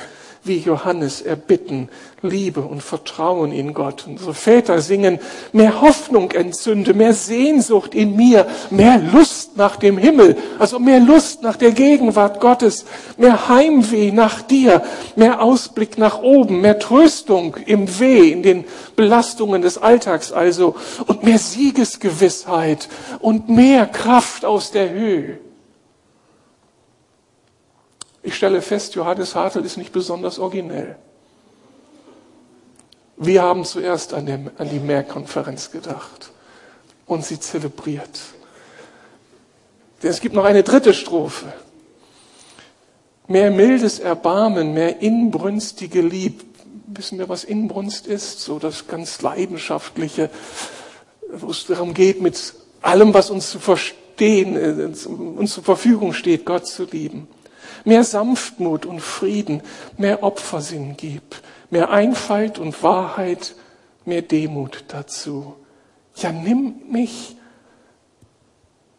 wie 0.43 0.59
Johannes 0.59 1.21
erbitten, 1.21 1.89
Liebe 2.23 2.61
und 2.61 2.83
Vertrauen 2.83 3.53
in 3.53 3.75
Gott. 3.75 4.05
Unsere 4.07 4.35
Väter 4.35 4.81
singen, 4.81 5.19
mehr 5.53 5.81
Hoffnung 5.81 6.31
entzünde, 6.31 6.95
mehr 6.95 7.13
Sehnsucht 7.13 7.95
in 7.95 8.17
mir, 8.17 8.47
mehr 8.71 8.99
Lust 8.99 9.57
nach 9.57 9.77
dem 9.77 9.99
Himmel, 9.99 10.37
also 10.59 10.79
mehr 10.79 11.01
Lust 11.01 11.43
nach 11.43 11.57
der 11.57 11.73
Gegenwart 11.73 12.41
Gottes, 12.41 12.87
mehr 13.17 13.49
Heimweh 13.49 14.13
nach 14.13 14.43
dir, 14.43 14.83
mehr 15.17 15.43
Ausblick 15.43 15.99
nach 15.99 16.23
oben, 16.23 16.61
mehr 16.63 16.79
Tröstung 16.79 17.57
im 17.67 18.01
Weh, 18.01 18.31
in 18.31 18.43
den 18.43 18.65
Belastungen 18.97 19.63
des 19.63 19.79
Alltags 19.79 20.33
also, 20.33 20.75
und 21.07 21.23
mehr 21.23 21.39
Siegesgewissheit 21.39 22.89
und 23.21 23.49
mehr 23.49 23.87
Kraft 23.87 24.45
aus 24.45 24.71
der 24.71 24.91
Höhe. 24.91 25.39
Ich 28.23 28.35
stelle 28.35 28.61
fest, 28.61 28.95
Johannes 28.95 29.35
Hartl 29.35 29.65
ist 29.65 29.77
nicht 29.77 29.93
besonders 29.93 30.39
originell. 30.39 30.97
Wir 33.17 33.43
haben 33.43 33.65
zuerst 33.65 34.15
an, 34.15 34.27
dem, 34.27 34.51
an 34.59 34.69
die 34.69 34.79
Mehrkonferenz 34.79 35.71
gedacht 35.71 36.31
und 37.07 37.25
sie 37.25 37.41
zelebriert. 37.41 38.21
Denn 40.03 40.11
es 40.11 40.21
gibt 40.21 40.35
noch 40.35 40.45
eine 40.45 40.63
dritte 40.63 40.95
Strophe. 40.95 41.53
Mehr 43.27 43.51
mildes 43.51 44.01
Erbarmen, 44.01 44.75
mehr 44.75 45.01
inbrünstige 45.01 46.01
Lieb. 46.01 46.45
Wissen 46.87 47.19
wir, 47.19 47.29
was 47.29 47.45
Inbrunst 47.45 48.07
ist? 48.07 48.41
So 48.41 48.59
das 48.59 48.87
ganz 48.87 49.23
Leidenschaftliche, 49.23 50.31
wo 51.33 51.51
es 51.51 51.67
darum 51.67 51.95
geht, 51.95 52.21
mit 52.21 52.55
allem, 52.83 53.15
was 53.15 53.31
uns 53.31 53.51
zu 53.51 53.61
verstehen, 53.61 54.57
äh, 54.57 55.07
uns 55.39 55.55
zur 55.55 55.65
Verfügung 55.65 56.13
steht, 56.13 56.45
Gott 56.45 56.67
zu 56.67 56.85
lieben 56.85 57.29
mehr 57.85 58.05
Sanftmut 58.05 58.87
und 58.87 59.01
Frieden, 59.01 59.63
mehr 59.97 60.23
Opfersinn 60.23 60.97
gib, 60.97 61.37
mehr 61.71 61.91
Einfalt 61.91 62.59
und 62.59 62.83
Wahrheit, 62.83 63.55
mehr 64.05 64.23
Demut 64.23 64.85
dazu. 64.89 65.57
Ja, 66.17 66.33
nimm 66.33 66.83
mich, 66.91 67.37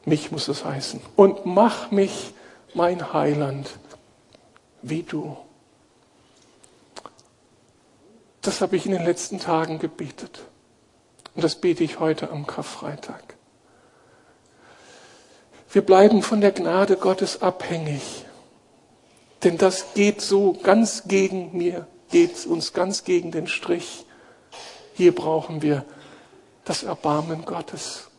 mich 0.06 0.32
muss 0.32 0.48
es 0.48 0.66
heißen, 0.66 1.02
und 1.16 1.46
mach 1.46 1.92
mich 1.92 2.34
mein 2.74 3.14
Heiland, 3.14 3.70
wie 4.82 5.04
du. 5.04 5.38
Das 8.42 8.62
habe 8.62 8.76
ich 8.76 8.86
in 8.86 8.92
den 8.94 9.06
letzten 9.06 9.40
Tagen 9.40 9.78
gebetet. 9.78 10.42
Und 11.36 11.44
das 11.44 11.56
bete 11.56 11.84
ich 11.84 12.00
heute 12.00 12.32
am 12.32 12.48
Karfreitag. 12.48 13.36
Wir 15.72 15.86
bleiben 15.86 16.22
von 16.22 16.42
der 16.42 16.52
Gnade 16.52 16.98
Gottes 16.98 17.42
abhängig. 17.42 18.26
Denn 19.44 19.58
das 19.58 19.94
geht 19.94 20.22
so 20.22 20.54
ganz 20.54 21.04
gegen 21.08 21.58
mir, 21.58 21.88
geht 22.12 22.46
uns 22.46 22.74
ganz 22.74 23.04
gegen 23.04 23.32
den 23.32 23.48
Strich. 23.48 24.06
Hier 24.94 25.16
brauchen 25.16 25.62
wir 25.62 25.84
das 26.64 26.84
Erbarmen 26.84 27.46
Gottes. 27.46 28.10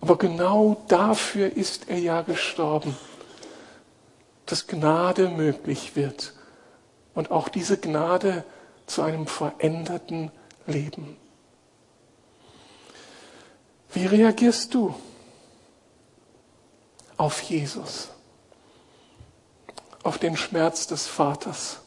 Aber 0.00 0.16
genau 0.16 0.82
dafür 0.88 1.56
ist 1.56 1.88
er 1.88 1.98
ja 1.98 2.22
gestorben, 2.22 2.96
dass 4.46 4.66
Gnade 4.66 5.28
möglich 5.28 5.96
wird 5.96 6.32
und 7.14 7.30
auch 7.30 7.48
diese 7.48 7.76
Gnade 7.76 8.44
zu 8.86 9.02
einem 9.02 9.26
veränderten 9.26 10.30
Leben. 10.66 11.16
Wie 13.92 14.06
reagierst 14.06 14.72
du 14.74 14.94
auf 17.16 17.42
Jesus? 17.42 18.10
Auf 20.02 20.18
den 20.18 20.36
Schmerz 20.36 20.86
des 20.86 21.06
Vaters, 21.06 21.80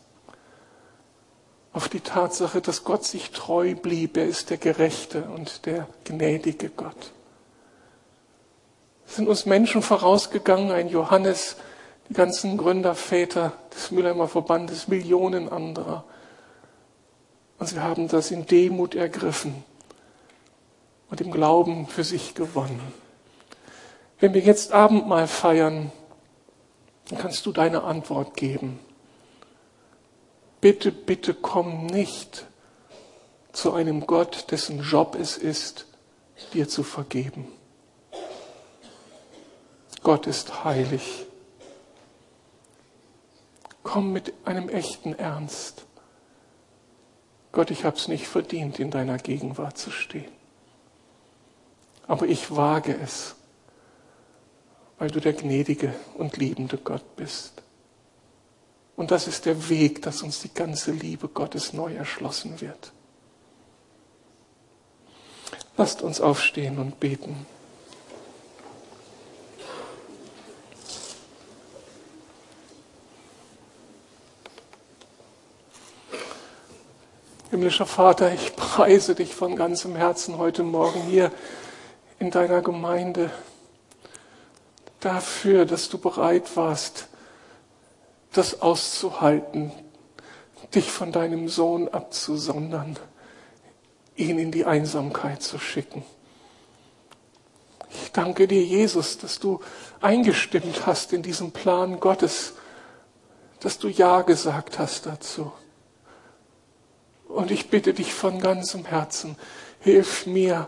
auf 1.72 1.90
die 1.90 2.02
Tatsache, 2.02 2.62
dass 2.62 2.84
Gott 2.84 3.04
sich 3.04 3.32
treu 3.32 3.74
blieb. 3.76 4.18
Er 4.18 4.26
ist 4.26 4.50
der 4.52 4.58
gerechte 4.58 5.24
und 5.24 5.66
der 5.66 5.88
gnädige 6.04 6.70
Gott. 6.70 7.12
Es 9.08 9.16
sind 9.16 9.28
uns 9.28 9.46
Menschen 9.46 9.82
vorausgegangen, 9.82 10.72
ein 10.72 10.90
Johannes, 10.90 11.56
die 12.10 12.14
ganzen 12.14 12.58
Gründerväter 12.58 13.54
des 13.76 13.92
Mülheimer 13.92 14.28
Verbandes, 14.28 14.88
Millionen 14.88 15.50
anderer. 15.50 16.04
Und 17.60 17.68
sie 17.68 17.80
haben 17.80 18.08
das 18.08 18.32
in 18.32 18.46
Demut 18.46 18.94
ergriffen 18.96 19.64
und 21.10 21.22
im 21.22 21.32
Glauben 21.32 21.88
für 21.88 22.04
sich 22.04 22.36
gewonnen. 22.36 22.82
Wenn 24.20 24.34
wir 24.34 24.42
jetzt 24.42 24.72
Abendmahl 24.72 25.28
feiern, 25.28 25.92
dann 27.10 27.20
kannst 27.20 27.46
du 27.46 27.52
deine 27.52 27.84
Antwort 27.84 28.36
geben. 28.36 28.80
Bitte, 30.62 30.92
bitte 30.92 31.34
komm 31.34 31.88
nicht 31.88 32.46
zu 33.52 33.74
einem 33.74 34.08
Gott, 34.08 34.52
dessen 34.52 34.82
Job 34.82 35.16
es 35.16 35.38
ist, 35.38 35.86
dir 36.54 36.68
zu 36.68 36.84
vergeben. 36.84 37.48
Gott 40.02 40.28
ist 40.28 40.64
heilig. 40.64 41.26
Komm 43.84 44.12
mit 44.12 44.34
einem 44.46 44.70
echten 44.70 45.14
Ernst. 45.14 45.86
Gott, 47.52 47.70
ich 47.70 47.86
habe 47.86 47.96
es 47.96 48.08
nicht 48.08 48.28
verdient, 48.28 48.80
in 48.80 48.90
deiner 48.90 49.18
Gegenwart 49.18 49.78
zu 49.78 49.92
stehen. 49.92 50.32
Aber 52.08 52.26
ich 52.26 52.56
wage 52.56 52.98
es 53.02 53.36
weil 55.04 55.12
du 55.12 55.20
der 55.20 55.34
gnädige 55.34 55.94
und 56.14 56.38
liebende 56.38 56.78
Gott 56.78 57.18
bist. 57.18 57.62
Und 58.96 59.12
das 59.12 59.28
ist 59.28 59.46
der 59.46 59.68
Weg, 59.68 60.02
dass 60.02 60.24
uns 60.24 60.40
die 60.40 60.54
ganze 60.54 60.92
Liebe 60.92 61.28
Gottes 61.28 61.74
neu 61.74 61.94
erschlossen 61.94 62.62
wird. 62.62 62.94
Lasst 65.76 66.04
uns 66.04 66.22
aufstehen 66.22 66.78
und 66.80 67.02
beten. 67.02 67.46
Himmlischer 77.52 77.88
Vater, 77.88 78.34
ich 78.34 78.56
preise 78.56 79.16
dich 79.16 79.36
von 79.36 79.58
ganzem 79.58 79.98
Herzen 79.98 80.38
heute 80.38 80.64
Morgen 80.64 81.02
hier 81.02 81.30
in 82.20 82.32
deiner 82.32 82.62
Gemeinde 82.62 83.32
dafür, 85.06 85.66
dass 85.66 85.90
du 85.90 85.98
bereit 85.98 86.56
warst, 86.56 87.08
das 88.32 88.62
auszuhalten, 88.62 89.72
dich 90.74 90.92
von 90.92 91.12
deinem 91.12 91.50
Sohn 91.50 91.88
abzusondern, 91.88 92.98
ihn 94.16 94.40
in 94.40 94.52
die 94.52 94.66
Einsamkeit 94.66 95.44
zu 95.44 95.60
schicken. 95.60 96.04
Ich 97.90 98.12
danke 98.12 98.48
dir, 98.48 98.64
Jesus, 98.64 99.20
dass 99.20 99.40
du 99.40 99.60
eingestimmt 100.02 100.88
hast 100.88 101.14
in 101.14 101.22
diesen 101.22 101.52
Plan 101.52 102.00
Gottes, 102.00 102.54
dass 103.60 103.78
du 103.78 103.88
Ja 103.88 104.22
gesagt 104.22 104.80
hast 104.80 105.06
dazu. 105.06 105.52
Und 107.28 107.52
ich 107.52 107.70
bitte 107.70 107.94
dich 107.94 108.14
von 108.14 108.40
ganzem 108.40 108.86
Herzen, 108.86 109.38
hilf 109.80 110.26
mir, 110.26 110.68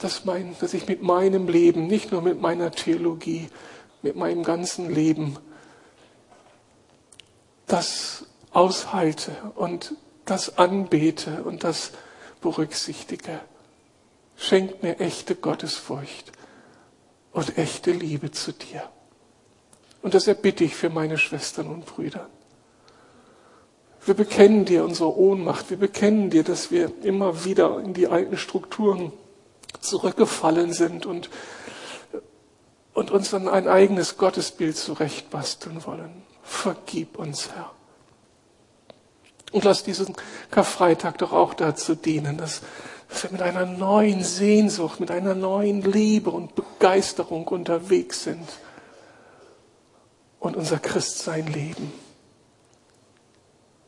dass, 0.00 0.24
mein, 0.24 0.56
dass 0.60 0.74
ich 0.74 0.88
mit 0.88 1.02
meinem 1.02 1.46
Leben, 1.46 1.86
nicht 1.86 2.10
nur 2.10 2.22
mit 2.22 2.40
meiner 2.40 2.72
Theologie, 2.72 3.48
mit 4.02 4.16
meinem 4.16 4.42
ganzen 4.42 4.92
Leben, 4.92 5.36
das 7.66 8.24
aushalte 8.50 9.32
und 9.54 9.94
das 10.24 10.58
anbete 10.58 11.44
und 11.44 11.64
das 11.64 11.92
berücksichtige. 12.40 13.40
Schenk 14.36 14.82
mir 14.82 15.00
echte 15.00 15.34
Gottesfurcht 15.34 16.32
und 17.32 17.58
echte 17.58 17.92
Liebe 17.92 18.30
zu 18.30 18.52
dir. 18.52 18.88
Und 20.02 20.14
das 20.14 20.26
erbitte 20.26 20.64
ich 20.64 20.74
für 20.74 20.88
meine 20.88 21.18
Schwestern 21.18 21.66
und 21.66 21.84
Brüder. 21.84 22.28
Wir 24.06 24.14
bekennen 24.14 24.64
dir 24.64 24.82
unsere 24.84 25.14
Ohnmacht. 25.14 25.68
Wir 25.68 25.76
bekennen 25.76 26.30
dir, 26.30 26.42
dass 26.42 26.70
wir 26.70 26.90
immer 27.02 27.44
wieder 27.44 27.80
in 27.80 27.92
die 27.92 28.08
alten 28.08 28.38
Strukturen 28.38 29.12
zurückgefallen 29.80 30.72
sind 30.72 31.06
und, 31.06 31.30
und 32.94 33.10
uns 33.10 33.30
dann 33.30 33.48
ein 33.48 33.68
eigenes 33.68 34.16
Gottesbild 34.16 34.76
zurechtbasteln 34.76 35.84
wollen. 35.86 36.22
Vergib 36.42 37.18
uns, 37.18 37.50
Herr. 37.50 37.70
Und 39.52 39.64
lass 39.64 39.82
diesen 39.82 40.14
Karfreitag 40.50 41.18
doch 41.18 41.32
auch 41.32 41.54
dazu 41.54 41.94
dienen, 41.94 42.36
dass, 42.38 42.62
wir 43.22 43.32
mit 43.32 43.42
einer 43.42 43.66
neuen 43.66 44.22
Sehnsucht, 44.22 45.00
mit 45.00 45.10
einer 45.10 45.34
neuen 45.34 45.82
Liebe 45.82 46.30
und 46.30 46.54
Begeisterung 46.54 47.48
unterwegs 47.48 48.22
sind 48.22 48.48
und 50.38 50.56
unser 50.56 50.78
Christsein 50.78 51.46
leben. 51.48 51.92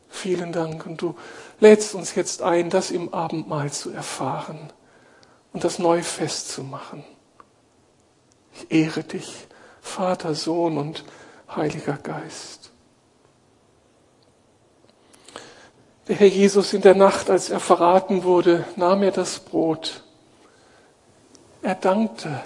Vielen 0.08 0.52
Dank 0.52 0.84
und 0.86 1.00
du 1.00 1.16
lädst 1.60 1.94
uns 1.94 2.14
jetzt 2.16 2.42
ein, 2.42 2.68
das 2.68 2.90
im 2.90 3.14
Abendmahl 3.14 3.70
zu 3.70 3.90
erfahren 3.90 4.72
und 5.52 5.64
das 5.64 5.78
neu 5.78 6.02
festzumachen. 6.02 7.04
Ich 8.54 8.70
ehre 8.70 9.02
dich, 9.02 9.46
Vater, 9.80 10.34
Sohn 10.34 10.78
und 10.78 11.04
Heiliger 11.54 11.98
Geist. 12.02 12.70
Der 16.08 16.16
Herr 16.16 16.28
Jesus 16.28 16.72
in 16.72 16.82
der 16.82 16.94
Nacht, 16.94 17.30
als 17.30 17.50
er 17.50 17.60
verraten 17.60 18.24
wurde, 18.24 18.64
nahm 18.76 19.02
er 19.02 19.12
das 19.12 19.38
Brot. 19.38 20.02
Er 21.62 21.76
dankte. 21.76 22.40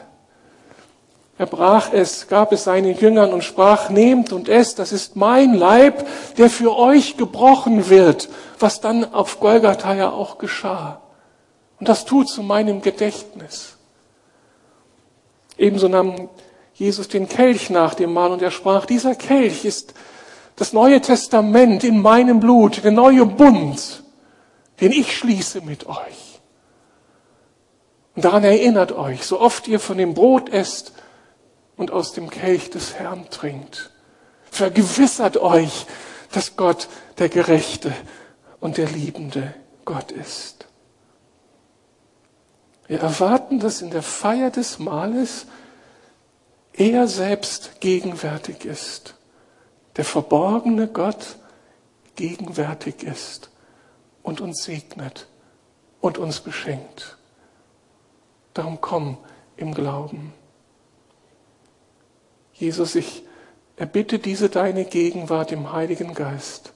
Er 1.38 1.46
brach 1.46 1.92
es, 1.92 2.28
gab 2.28 2.52
es 2.52 2.64
seinen 2.64 2.96
Jüngern 2.96 3.32
und 3.32 3.44
sprach, 3.44 3.90
nehmt 3.90 4.32
und 4.32 4.48
esst, 4.48 4.78
das 4.78 4.92
ist 4.92 5.16
mein 5.16 5.54
Leib, 5.54 6.06
der 6.38 6.48
für 6.48 6.76
euch 6.76 7.16
gebrochen 7.16 7.88
wird, 7.88 8.28
was 8.58 8.80
dann 8.80 9.12
auf 9.12 9.40
Golgatha 9.40 9.94
ja 9.94 10.10
auch 10.10 10.38
geschah. 10.38 11.00
Und 11.78 11.88
das 11.88 12.04
tut 12.04 12.28
zu 12.28 12.42
meinem 12.42 12.80
Gedächtnis. 12.80 13.76
Ebenso 15.58 15.88
nahm 15.88 16.28
Jesus 16.74 17.08
den 17.08 17.28
Kelch 17.28 17.70
nach 17.70 17.94
dem 17.94 18.12
Mahl 18.12 18.32
und 18.32 18.42
er 18.42 18.50
sprach, 18.50 18.86
dieser 18.86 19.14
Kelch 19.14 19.64
ist 19.64 19.94
das 20.56 20.72
Neue 20.72 21.00
Testament 21.00 21.84
in 21.84 22.00
meinem 22.00 22.40
Blut, 22.40 22.82
der 22.82 22.92
neue 22.92 23.26
Bund, 23.26 24.02
den 24.80 24.92
ich 24.92 25.16
schließe 25.16 25.60
mit 25.62 25.86
euch. 25.86 26.40
Und 28.14 28.24
daran 28.24 28.44
erinnert 28.44 28.92
euch, 28.92 29.24
so 29.24 29.40
oft 29.40 29.68
ihr 29.68 29.80
von 29.80 29.98
dem 29.98 30.14
Brot 30.14 30.48
esst 30.48 30.92
und 31.76 31.90
aus 31.90 32.12
dem 32.12 32.30
Kelch 32.30 32.70
des 32.70 32.94
Herrn 32.94 33.28
trinkt. 33.30 33.90
Vergewissert 34.50 35.36
euch, 35.36 35.86
dass 36.32 36.56
Gott 36.56 36.88
der 37.18 37.28
gerechte 37.28 37.92
und 38.60 38.78
der 38.78 38.88
liebende 38.88 39.54
Gott 39.84 40.10
ist. 40.12 40.65
Wir 42.86 43.00
erwarten, 43.00 43.58
dass 43.60 43.82
in 43.82 43.90
der 43.90 44.02
Feier 44.02 44.50
des 44.50 44.78
Mahles 44.78 45.46
er 46.72 47.08
selbst 47.08 47.80
gegenwärtig 47.80 48.64
ist 48.64 49.16
der 49.96 50.04
verborgene 50.04 50.88
Gott 50.88 51.36
gegenwärtig 52.14 53.02
ist 53.02 53.50
und 54.22 54.40
uns 54.40 54.64
segnet 54.64 55.26
und 56.00 56.18
uns 56.18 56.40
beschenkt. 56.40 57.16
Darum 58.54 58.80
komm 58.80 59.18
im 59.56 59.74
Glauben. 59.74 60.32
Jesus, 62.52 62.94
ich 62.94 63.24
erbitte 63.76 64.18
diese 64.18 64.48
deine 64.48 64.84
Gegenwart 64.84 65.52
im 65.52 65.72
Heiligen 65.72 66.14
Geist. 66.14 66.72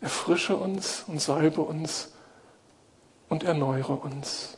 Erfrische 0.00 0.56
uns 0.56 1.04
und 1.06 1.20
salbe 1.20 1.62
uns 1.62 2.12
und 3.28 3.44
erneuere 3.44 4.02
uns. 4.02 4.57